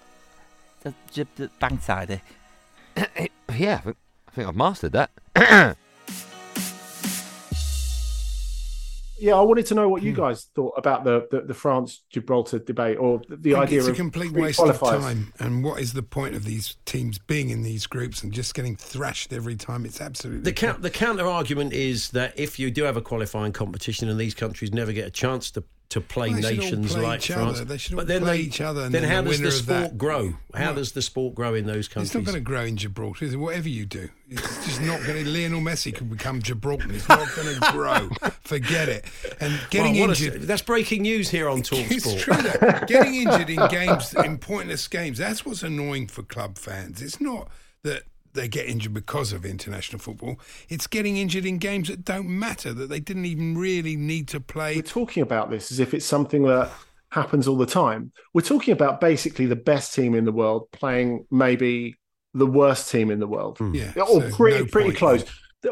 uh, 0.86 0.92
Gib- 1.12 1.50
Bankside. 1.60 2.20
yeah, 2.96 3.06
I 3.48 3.78
think, 3.78 3.96
I 4.28 4.30
think 4.32 4.48
I've 4.48 4.56
mastered 4.56 4.92
that. 4.92 5.76
Yeah, 9.18 9.36
I 9.36 9.40
wanted 9.40 9.64
to 9.66 9.74
know 9.74 9.88
what 9.88 10.02
you 10.02 10.12
guys 10.12 10.44
thought 10.54 10.74
about 10.76 11.04
the, 11.04 11.26
the, 11.30 11.40
the 11.40 11.54
France 11.54 12.02
Gibraltar 12.10 12.58
debate 12.58 12.98
or 12.98 13.22
the, 13.28 13.36
the 13.36 13.54
I 13.54 13.60
think 13.60 13.68
idea 13.68 13.78
it's 13.78 13.88
a 13.88 13.90
of 13.92 13.96
complete 13.96 14.32
waste 14.32 14.60
of 14.60 14.78
time. 14.78 15.32
And 15.38 15.64
what 15.64 15.80
is 15.80 15.94
the 15.94 16.02
point 16.02 16.34
of 16.34 16.44
these 16.44 16.76
teams 16.84 17.18
being 17.18 17.48
in 17.48 17.62
these 17.62 17.86
groups 17.86 18.22
and 18.22 18.30
just 18.30 18.54
getting 18.54 18.76
thrashed 18.76 19.32
every 19.32 19.56
time? 19.56 19.86
It's 19.86 20.02
absolutely 20.02 20.42
The, 20.42 20.52
count, 20.52 20.82
the 20.82 20.90
counter 20.90 21.26
argument 21.26 21.72
is 21.72 22.10
that 22.10 22.38
if 22.38 22.58
you 22.58 22.70
do 22.70 22.82
have 22.82 22.98
a 22.98 23.02
qualifying 23.02 23.52
competition 23.52 24.08
and 24.10 24.20
these 24.20 24.34
countries 24.34 24.72
never 24.72 24.92
get 24.92 25.06
a 25.06 25.10
chance 25.10 25.50
to 25.52 25.64
to 25.88 26.00
play 26.00 26.30
Well, 26.30 26.40
they 26.40 26.48
should 26.56 26.58
all 26.58 26.64
nations 26.64 26.92
play 26.94 27.02
like 27.02 27.22
France, 27.22 27.56
other. 27.56 27.64
They 27.64 27.76
should 27.78 27.92
all 27.92 27.96
but 27.98 28.08
then 28.08 28.22
play 28.22 28.38
they, 28.38 28.42
each 28.42 28.60
other 28.60 28.82
and 28.82 28.92
then 28.94 29.02
then 29.02 29.10
how 29.10 29.22
the 29.22 29.30
does 29.30 29.40
the 29.40 29.50
sport 29.52 29.82
that- 29.90 29.98
grow? 29.98 30.34
How 30.54 30.72
does 30.72 30.92
the 30.92 31.02
sport 31.02 31.34
grow 31.34 31.54
in 31.54 31.66
those 31.66 31.86
countries? 31.86 32.08
It's 32.08 32.14
not 32.14 32.24
going 32.24 32.34
to 32.34 32.40
grow 32.40 32.64
in 32.64 32.76
Gibraltar, 32.76 33.24
is 33.26 33.34
it? 33.34 33.36
Whatever 33.36 33.68
you 33.68 33.86
do, 33.86 34.08
it's 34.28 34.66
just 34.66 34.80
not 34.80 35.00
going 35.06 35.22
to. 35.24 35.30
Lionel 35.30 35.60
Messi 35.60 35.94
can 35.94 36.08
become 36.08 36.40
Gibraltar. 36.42 36.90
It's 36.92 37.08
not 37.08 37.28
going 37.36 37.54
to 37.60 37.68
grow. 37.72 38.08
Forget 38.42 38.88
it. 38.88 39.04
And 39.40 39.58
getting 39.70 39.94
Well, 39.98 40.08
what 40.08 40.20
a- 40.20 40.24
injured. 40.24 40.42
that's 40.42 40.62
breaking 40.62 41.02
news 41.02 41.28
here 41.28 41.48
on 41.48 41.62
Talk 41.62 41.80
It's 41.90 42.06
Talksport. 42.06 42.18
true. 42.20 42.70
though. 42.80 42.86
Getting 42.86 43.14
injured 43.14 43.50
in 43.50 43.68
games, 43.68 44.14
in 44.14 44.38
pointless 44.38 44.88
games, 44.88 45.18
that's 45.18 45.44
what's 45.46 45.62
annoying 45.62 46.06
for 46.08 46.22
club 46.22 46.58
fans. 46.58 47.00
It's 47.02 47.20
not 47.20 47.48
that 47.84 48.02
they 48.36 48.48
get 48.48 48.66
injured 48.66 48.94
because 48.94 49.32
of 49.32 49.44
international 49.44 49.98
football. 49.98 50.38
It's 50.68 50.86
getting 50.86 51.16
injured 51.16 51.44
in 51.44 51.58
games 51.58 51.88
that 51.88 52.04
don't 52.04 52.28
matter, 52.28 52.72
that 52.72 52.88
they 52.88 53.00
didn't 53.00 53.24
even 53.24 53.58
really 53.58 53.96
need 53.96 54.28
to 54.28 54.40
play. 54.40 54.76
We're 54.76 54.82
talking 54.82 55.22
about 55.22 55.50
this 55.50 55.72
as 55.72 55.80
if 55.80 55.92
it's 55.94 56.06
something 56.06 56.42
that 56.44 56.70
happens 57.10 57.48
all 57.48 57.56
the 57.56 57.66
time. 57.66 58.12
We're 58.34 58.42
talking 58.42 58.72
about 58.72 59.00
basically 59.00 59.46
the 59.46 59.56
best 59.56 59.94
team 59.94 60.14
in 60.14 60.24
the 60.24 60.32
world 60.32 60.70
playing 60.70 61.26
maybe 61.30 61.96
the 62.34 62.46
worst 62.46 62.90
team 62.90 63.10
in 63.10 63.18
the 63.18 63.26
world, 63.26 63.58
hmm. 63.58 63.74
Yeah, 63.74 63.92
or 63.96 64.20
so 64.20 64.30
pretty 64.30 64.58
no 64.58 64.66
pretty 64.66 64.90
point. 64.90 64.98
close. 64.98 65.24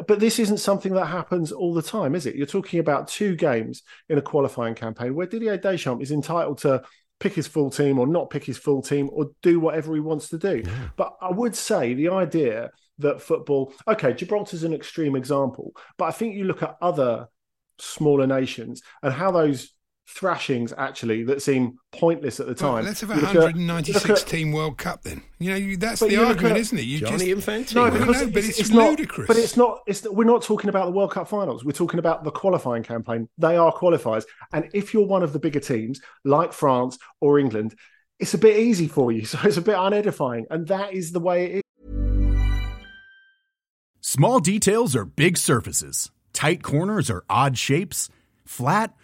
But 0.09 0.19
this 0.19 0.39
isn't 0.39 0.59
something 0.59 0.95
that 0.95 1.07
happens 1.07 1.53
all 1.53 1.75
the 1.75 1.83
time, 1.83 2.15
is 2.15 2.27
it? 2.27 2.35
You're 2.35 2.47
talking 2.47 2.81
about 2.81 3.07
two 3.07 3.37
games 3.37 3.83
in 4.09 4.19
a 4.19 4.23
qualifying 4.23 4.75
campaign 4.75 5.15
where 5.15 5.27
Didier 5.27 5.57
Deschamps 5.57 6.03
is 6.03 6.11
entitled 6.11 6.59
to 6.59 6.83
pick 7.21 7.35
his 7.35 7.47
full 7.47 7.71
team 7.71 7.99
or 7.99 8.07
not 8.07 8.31
pick 8.31 8.45
his 8.45 8.59
full 8.59 8.83
team 8.83 9.09
or 9.13 9.31
do 9.43 9.61
whatever 9.61 9.95
he 9.95 10.01
wants 10.01 10.29
to 10.31 10.39
do. 10.39 10.63
But 10.97 11.15
I 11.21 11.31
would 11.31 11.55
say 11.55 11.95
the 11.95 12.09
idea 12.09 12.71
that 12.99 13.21
football, 13.21 13.73
okay, 13.89 14.13
Gibraltar's 14.13 14.65
an 14.65 14.75
extreme 14.75 15.17
example, 15.17 15.73
but 15.99 16.07
I 16.07 16.11
think 16.11 16.35
you 16.35 16.45
look 16.45 16.63
at 16.63 16.77
other 16.81 17.29
smaller 17.79 18.27
nations 18.27 18.83
and 19.03 19.13
how 19.13 19.31
those 19.31 19.74
thrashings 20.07 20.73
actually 20.77 21.25
that 21.25 21.41
seem 21.43 21.79
pointless 21.93 22.39
at 22.39 22.47
the 22.47 22.53
Well, 22.63 22.75
time. 22.77 22.85
let's 22.85 23.01
have 23.01 23.11
a 23.11 23.15
You 23.15 23.21
look 23.23 23.31
at- 23.31 23.37
196 23.43 24.23
at- 24.23 24.29
team 24.29 24.53
World 24.53 24.77
Cup 24.77 25.03
then. 25.03 25.23
You 25.39 25.51
know, 25.51 25.57
you, 25.57 25.77
that's 25.77 26.01
the 26.01 26.17
argument, 26.23 26.53
at- 26.57 26.61
isn't 26.61 26.79
it? 26.79 26.83
You 26.85 26.99
Gianni 27.01 27.33
just 27.35 27.47
Infantino. 27.49 27.75
No, 27.75 27.83
Well, 27.83 27.91
because 27.93 28.21
no, 28.21 28.27
but 28.29 28.37
it's, 28.37 28.49
it's, 28.49 28.59
it's 28.61 28.71
not. 28.71 28.91
ludicrous. 28.91 29.27
But 29.27 29.37
it's 29.39 29.57
not. 29.57 29.81
It's 29.87 30.07
we're 30.09 30.25
not 30.25 30.43
talking 30.43 30.69
about 30.69 30.87
the 30.87 30.93
World 30.93 31.11
Cup 31.13 31.29
finals. 31.29 31.65
We're 31.65 31.73
talking 31.73 31.99
about 31.99 32.23
the 32.25 32.31
qualifying 32.31 32.83
campaign. 32.83 33.29
They 33.39 33.57
are 33.57 33.73
qualifiers, 33.73 34.25
and 34.53 34.69
if 34.75 34.93
you're 34.95 35.07
one 35.07 35.23
of 35.23 35.33
the 35.33 35.39
bigger 35.39 35.61
teams 35.61 36.01
like 36.25 36.53
France 36.53 36.99
or 37.21 37.39
England, 37.39 37.75
it's 38.21 38.35
a 38.35 38.39
bit 38.39 38.59
easy 38.59 38.87
for 38.89 39.11
you. 39.11 39.25
So 39.27 39.39
it's 39.45 39.57
a 39.57 39.63
bit 39.63 39.75
unedifying, 39.77 40.45
and 40.51 40.69
that 40.69 40.93
is 40.93 41.13
the 41.13 41.21
way 41.21 41.45
it 41.47 41.55
is. 41.57 41.63
Small 44.01 44.39
details 44.39 44.95
are 44.95 45.05
big 45.05 45.37
surfaces. 45.39 46.11
Tight 46.33 46.63
corners 46.63 47.11
are 47.11 47.25
odd 47.29 47.57
shapes. 47.59 48.09
Flat, 48.45 48.95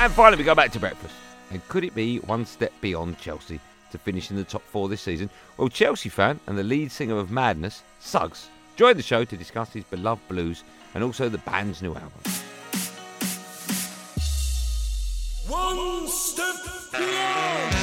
And 0.00 0.10
finally, 0.14 0.38
we 0.38 0.44
go 0.44 0.54
back 0.54 0.72
to 0.72 0.80
breakfast. 0.80 1.14
And 1.50 1.66
could 1.68 1.84
it 1.84 1.94
be 1.94 2.20
one 2.20 2.46
step 2.46 2.72
beyond 2.80 3.18
Chelsea 3.18 3.60
to 3.92 3.98
finish 3.98 4.30
in 4.30 4.36
the 4.36 4.44
top 4.44 4.62
four 4.62 4.88
this 4.88 5.02
season? 5.02 5.28
Well, 5.58 5.68
Chelsea 5.68 6.08
fan 6.08 6.40
and 6.46 6.56
the 6.56 6.62
lead 6.62 6.90
singer 6.90 7.18
of 7.18 7.30
Madness, 7.30 7.82
Suggs, 7.98 8.48
joined 8.76 8.98
the 8.98 9.02
show 9.02 9.26
to 9.26 9.36
discuss 9.36 9.74
his 9.74 9.84
beloved 9.84 10.26
blues 10.26 10.64
and 10.94 11.04
also 11.04 11.28
the 11.28 11.36
band's 11.36 11.82
new 11.82 11.94
album. 11.94 12.10
One 15.48 16.08
step 16.08 16.54
beyond. 16.92 17.74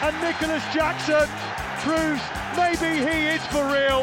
And 0.00 0.22
Nicolas 0.22 0.62
Jackson 0.72 1.28
proves 1.82 2.22
maybe 2.56 3.00
he 3.00 3.26
is 3.34 3.44
for 3.46 3.64
real. 3.66 4.02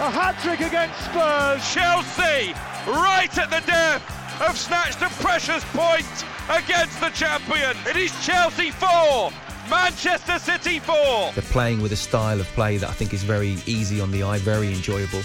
A 0.00 0.08
hat 0.08 0.38
trick 0.40 0.60
against 0.60 1.00
Spurs. 1.06 1.74
Chelsea, 1.74 2.54
right 2.86 3.36
at 3.36 3.50
the 3.50 3.66
death, 3.66 4.17
have 4.38 4.56
snatched 4.56 5.02
a 5.02 5.08
precious 5.22 5.64
point 5.74 6.06
against 6.48 7.00
the 7.00 7.10
champion. 7.10 7.76
It 7.86 7.96
is 7.96 8.12
Chelsea 8.24 8.70
4, 8.70 9.32
Manchester 9.68 10.38
City 10.38 10.78
4. 10.78 10.94
They're 11.32 11.42
playing 11.50 11.82
with 11.82 11.92
a 11.92 11.96
style 11.96 12.40
of 12.40 12.46
play 12.48 12.76
that 12.78 12.88
I 12.88 12.92
think 12.92 13.12
is 13.12 13.24
very 13.24 13.56
easy 13.66 14.00
on 14.00 14.12
the 14.12 14.22
eye, 14.22 14.38
very 14.38 14.68
enjoyable. 14.68 15.22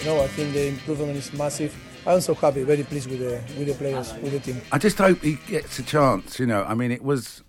You 0.00 0.06
know, 0.06 0.22
I 0.22 0.28
think 0.28 0.54
the 0.54 0.68
improvement 0.68 1.16
is 1.16 1.32
massive. 1.34 1.74
I'm 2.06 2.20
so 2.20 2.34
happy, 2.34 2.62
very 2.62 2.84
pleased 2.84 3.10
with 3.10 3.18
the 3.18 3.42
with 3.58 3.66
the 3.66 3.74
players, 3.74 4.14
with 4.14 4.32
the 4.32 4.40
team. 4.40 4.62
I 4.70 4.78
just 4.78 4.96
hope 4.96 5.20
he 5.22 5.34
gets 5.48 5.78
a 5.80 5.82
chance. 5.82 6.38
You 6.38 6.46
know, 6.46 6.62
I 6.64 6.74
mean, 6.74 6.92
it 6.92 7.02
was 7.02 7.42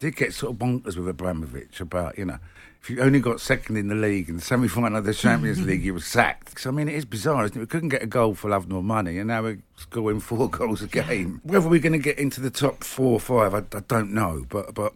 did 0.00 0.16
get 0.16 0.34
sort 0.34 0.52
of 0.52 0.58
bonkers 0.58 0.96
with 0.96 1.06
Abramovich 1.08 1.80
about 1.80 2.18
you 2.18 2.24
know 2.24 2.38
if 2.82 2.88
you 2.88 2.98
only 3.02 3.20
got 3.20 3.40
second 3.42 3.76
in 3.76 3.88
the 3.88 3.94
league 3.94 4.30
and 4.30 4.38
the 4.38 4.42
semi 4.42 4.66
final 4.66 4.96
of 4.98 5.04
the 5.04 5.12
Champions 5.12 5.60
League, 5.66 5.84
you 5.84 5.92
were 5.92 6.00
sacked. 6.00 6.54
'Cause, 6.54 6.66
I 6.66 6.70
mean, 6.70 6.88
it 6.88 6.94
is 6.94 7.04
bizarre, 7.04 7.44
isn't 7.44 7.54
it? 7.54 7.60
We 7.60 7.66
couldn't 7.66 7.90
get 7.90 8.02
a 8.02 8.06
goal 8.06 8.34
for 8.34 8.48
love 8.48 8.68
nor 8.70 8.82
money, 8.82 9.18
and 9.18 9.28
now 9.28 9.42
we're 9.42 9.58
scoring 9.76 10.18
four 10.18 10.48
goals 10.58 10.80
a 10.80 10.86
game. 10.86 11.42
Whether 11.44 11.68
we're 11.68 11.78
going 11.80 11.92
to 11.92 11.98
get 11.98 12.18
into 12.18 12.40
the 12.40 12.48
top 12.48 12.82
four 12.82 13.12
or 13.12 13.20
five, 13.20 13.52
I, 13.54 13.58
I 13.76 13.80
don't 13.86 14.12
know, 14.14 14.46
but 14.48 14.74
but. 14.74 14.94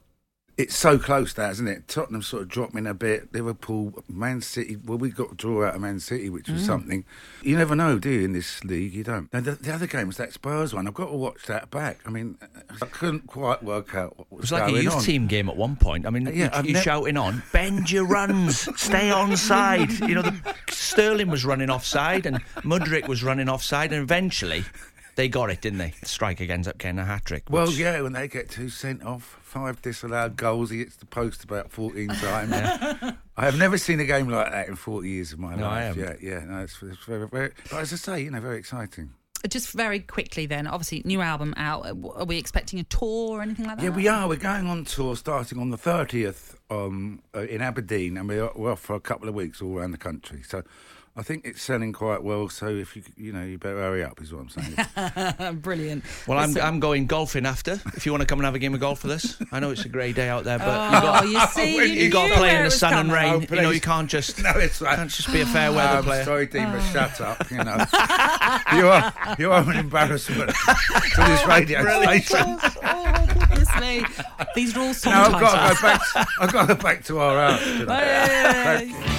It's 0.57 0.77
so 0.79 0.99
close 1.01 1.37
now, 1.37 1.51
isn't 1.51 1.67
it? 1.67 1.89
Tottenham 1.89 2.23
sort 2.23 2.43
of 2.43 2.49
dropping 2.49 2.87
a 2.87 2.95
bit. 2.95 3.33
Liverpool, 3.35 4.05
Man 4.09 4.41
City. 4.41 4.77
Well, 4.77 4.99
we 4.99 5.11
got 5.11 5.33
a 5.33 5.35
draw 5.35 5.65
out 5.67 5.75
of 5.75 5.81
Man 5.81 5.99
City, 5.99 6.31
which 6.31 6.49
was 6.49 6.63
Mm. 6.63 6.67
something. 6.67 7.05
You 7.43 7.57
never 7.59 7.75
know, 7.75 7.99
do 7.99 8.09
you? 8.09 8.25
In 8.25 8.35
this 8.35 8.63
league, 8.63 8.95
you 8.95 9.03
don't. 9.03 9.33
Now, 9.33 9.41
the, 9.41 9.53
the 9.53 9.75
other 9.75 9.89
game 9.89 10.07
was 10.07 10.17
that 10.19 10.33
Spurs 10.33 10.73
one. 10.73 10.87
I've 10.87 10.95
got 10.95 11.07
to 11.09 11.17
watch 11.17 11.47
that 11.47 11.73
back. 11.73 11.99
I 12.07 12.11
mean, 12.11 12.39
I 12.81 12.87
couldn't 12.87 13.27
quite 13.27 13.65
work 13.65 13.97
out 13.97 14.17
what 14.17 14.31
was, 14.31 14.39
It 14.39 14.41
was, 14.43 14.51
was 14.53 14.61
like 14.61 14.73
a 14.75 14.83
youth 14.85 14.95
on. 14.95 15.03
team 15.03 15.27
game 15.27 15.49
at 15.49 15.57
one 15.57 15.75
point. 15.75 16.07
I 16.07 16.11
mean, 16.11 16.27
Yeah, 16.27 16.33
you, 16.33 16.51
I've 16.53 16.65
you're 16.67 16.75
nev- 16.75 16.83
shouting 16.85 17.17
on, 17.17 17.43
bend 17.53 17.91
your 17.91 18.07
runs, 18.07 18.69
stay 18.81 19.11
on 19.11 19.37
side. 19.37 19.91
You 19.99 20.15
know, 20.15 20.23
the, 20.23 20.55
Sterling 20.71 21.31
was 21.31 21.45
running 21.45 21.69
offside 21.69 22.27
and 22.27 22.41
Mudryk 22.63 23.09
was 23.09 23.25
running 23.25 23.49
offside, 23.49 23.93
and 23.93 24.01
eventually 24.01 24.65
they 25.17 25.29
got 25.29 25.51
it, 25.51 25.61
didn't 25.61 25.79
they? 25.79 25.95
The 26.01 26.07
striker 26.07 26.45
ends 26.45 26.67
up 26.69 26.79
getting 26.79 26.99
a 26.99 27.05
hat 27.05 27.25
trick. 27.25 27.45
Well, 27.51 27.71
yeah, 27.71 28.01
when 28.01 28.13
they 28.13 28.29
get 28.29 28.51
two 28.51 28.69
sent 28.69 29.03
off, 29.05 29.39
five 29.43 29.81
disallowed 29.83 30.37
goals, 30.37 30.71
he 30.71 30.79
hits 30.79 30.97
the 30.97 31.07
post 31.07 31.45
about 31.45 31.71
14 31.71 32.09
times. 32.21 32.53
I 33.37 33.45
have 33.45 33.59
never 33.59 33.79
seen 33.79 34.01
a 34.01 34.05
game 34.05 34.29
like 34.29 34.51
that 34.51 34.69
in 34.69 34.77
40 34.77 35.09
years 35.09 35.33
of 35.33 35.39
my 35.39 35.55
No, 35.55 35.67
I 35.67 35.89
life. 35.89 35.97
haven't. 35.97 36.23
yeah, 36.23 36.31
yeah, 36.39 36.45
no, 36.45 36.63
it's, 36.63 36.83
it's 36.83 37.05
very, 37.05 37.29
very, 37.29 37.53
but 37.71 37.81
as 37.81 37.93
I 37.93 37.97
say, 37.97 38.23
you 38.23 38.31
know, 38.31 38.41
very 38.41 38.59
exciting. 38.59 39.11
Just 39.49 39.73
very 39.73 40.01
quickly, 40.01 40.47
then, 40.47 40.67
obviously, 40.67 41.03
new 41.05 41.21
album 41.21 41.53
out. 41.59 41.85
Are 41.87 42.25
we 42.25 42.39
expecting 42.39 42.81
a 42.81 42.85
tour 42.85 43.39
or 43.39 43.43
anything 43.43 43.67
like 43.67 43.77
that? 43.77 43.85
Yeah, 43.85 43.91
we 43.91 44.09
are. 44.09 44.27
We're 44.27 44.37
going 44.37 44.67
on 44.67 44.85
tour 44.87 45.17
starting 45.17 45.59
on 45.59 45.69
the 45.69 45.77
30th 45.77 46.55
um, 46.71 47.21
uh, 47.37 47.41
in 47.41 47.61
Aberdeen, 47.61 48.17
and 48.17 48.27
we're, 48.27 48.49
we're 48.57 48.73
off 48.73 48.81
for 48.81 48.97
a 48.97 49.01
couple 49.01 49.29
of 49.29 49.35
weeks 49.35 49.61
all 49.61 49.77
around 49.79 49.91
the 49.91 49.99
country. 49.99 50.43
So 50.43 50.63
I 51.17 51.23
think 51.23 51.45
it's 51.47 51.63
selling 51.63 51.93
quite 51.93 52.25
well. 52.25 52.49
So 52.49 52.67
if 52.69 52.97
you, 52.97 53.03
you 53.17 53.33
know, 53.33 53.45
you 53.45 53.57
better 53.57 53.77
hurry 53.79 54.03
up, 54.03 54.21
is 54.21 54.33
what 54.33 54.41
I'm 54.43 54.49
saying. 54.49 55.55
Brilliant. 55.61 56.03
Well, 56.27 56.39
I'm, 56.39 56.49
Listen- 56.49 56.63
I'm 56.67 56.81
going 56.81 57.07
golfing 57.07 57.47
after. 57.47 57.81
If 57.95 58.05
you 58.05 58.11
want 58.11 58.23
to 58.23 58.27
come 58.27 58.41
and 58.41 58.45
have 58.47 58.57
a 58.57 58.59
game 58.59 58.75
of 58.75 58.81
golf 58.81 59.05
with 59.05 59.13
us, 59.13 59.37
I 59.53 59.61
know 59.61 59.71
it's 59.71 59.85
a 59.85 59.89
grey 59.89 60.13
day 60.13 60.29
out 60.29 60.43
there, 60.43 60.59
but 60.59 60.67
Oh, 60.69 61.25
you 61.25 61.35
got 61.35 61.57
you 61.57 61.63
see, 61.63 61.77
you 61.77 61.83
you 62.07 62.11
got 62.11 62.29
to 62.31 62.35
play 62.35 62.51
in 62.51 62.59
the 62.59 62.65
was 62.65 62.79
sun 62.79 62.95
and 62.95 63.13
rain. 63.13 63.47
Oh, 63.49 63.55
you 63.55 63.63
know, 63.63 63.71
you 63.71 63.81
can't 63.81 64.11
just 64.11 64.43
no, 64.43 64.51
it's 64.57 64.81
right. 64.81 64.97
can't 64.97 65.09
just 65.09 65.33
be 65.33 65.41
a 65.41 65.47
fair 65.47 65.71
weather 65.73 65.99
I'm 65.99 66.05
player. 66.05 66.25
sorry, 66.25 66.47
Dean, 66.47 66.65
but 66.73 66.81
Oh. 66.83 66.91
shut 66.93 67.21
up. 67.21 67.49
You 67.49 67.59
know, 67.59 67.77
you 68.77 68.89
are 68.89 69.37
you 69.39 69.53
are 69.53 69.71
an 69.71 69.77
embarrassment 69.77 70.51
to 70.51 71.21
this 71.21 71.41
oh, 71.45 71.47
radio 71.49 71.83
Brilliant. 71.83 72.25
station. 72.25 72.47
Oh, 72.59 72.71
oh 72.83 73.27
goodness 73.27 73.81
me! 73.81 74.05
These 74.57 74.77
are 74.77 74.81
all 74.81 74.95
song 74.95 75.13
I've 75.13 75.41
got 75.41 75.69
to 75.69 75.75
go 75.77 75.81
back. 75.81 76.01
I've 76.41 76.53
got 76.53 76.67
to 76.69 76.75
go 76.75 76.83
back 76.83 77.05
to 77.05 77.19
our 77.21 77.51
house. 77.53 77.61
Oh, 77.65 77.73
you 77.79 77.87
know. 77.87 77.95
Hey. 77.95 79.14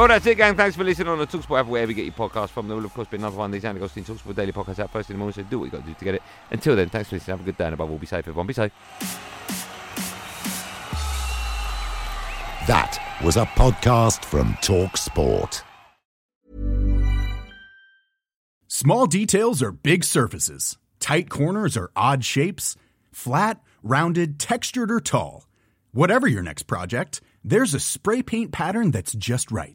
Well, 0.00 0.08
that's 0.08 0.24
it, 0.24 0.38
gang. 0.38 0.56
Thanks 0.56 0.76
for 0.76 0.82
listening 0.82 1.08
on 1.08 1.18
the 1.18 1.26
Talksport 1.26 1.60
app, 1.60 1.66
wherever 1.66 1.92
you 1.92 1.94
get 1.94 2.06
your 2.06 2.14
podcast 2.14 2.48
from. 2.48 2.68
There 2.68 2.74
will, 2.74 2.86
of 2.86 2.94
course, 2.94 3.06
be 3.06 3.18
another 3.18 3.36
one 3.36 3.50
of 3.50 3.52
these 3.52 3.66
Andy 3.66 3.80
Goldstein 3.80 4.02
Talksport 4.02 4.34
Daily 4.34 4.50
Podcast 4.50 4.78
out 4.78 4.90
first 4.90 5.10
in 5.10 5.16
the 5.16 5.18
morning, 5.18 5.34
so 5.34 5.42
do 5.42 5.58
what 5.58 5.66
you 5.66 5.70
got 5.72 5.82
to 5.82 5.86
do 5.88 5.92
to 5.92 6.04
get 6.06 6.14
it. 6.14 6.22
Until 6.50 6.74
then, 6.74 6.88
thanks 6.88 7.10
for 7.10 7.16
listening. 7.16 7.36
Have 7.36 7.42
a 7.42 7.44
good 7.44 7.58
day, 7.58 7.66
and 7.66 7.74
above 7.74 7.90
all, 7.90 7.98
be 7.98 8.06
safe, 8.06 8.26
everyone. 8.26 8.46
Be 8.46 8.54
safe. 8.54 8.72
That 12.66 12.98
was 13.22 13.36
a 13.36 13.44
podcast 13.44 14.24
from 14.24 14.56
Talk 14.62 14.96
Sport. 14.96 15.64
Small 18.68 19.04
details 19.04 19.62
are 19.62 19.70
big 19.70 20.02
surfaces. 20.04 20.78
Tight 20.98 21.28
corners 21.28 21.76
are 21.76 21.90
odd 21.94 22.24
shapes. 22.24 22.74
Flat, 23.12 23.60
rounded, 23.82 24.38
textured, 24.38 24.90
or 24.90 25.00
tall. 25.00 25.46
Whatever 25.92 26.26
your 26.26 26.42
next 26.42 26.62
project, 26.62 27.20
there's 27.44 27.74
a 27.74 27.80
spray 27.80 28.22
paint 28.22 28.50
pattern 28.50 28.92
that's 28.92 29.12
just 29.12 29.52
right. 29.52 29.74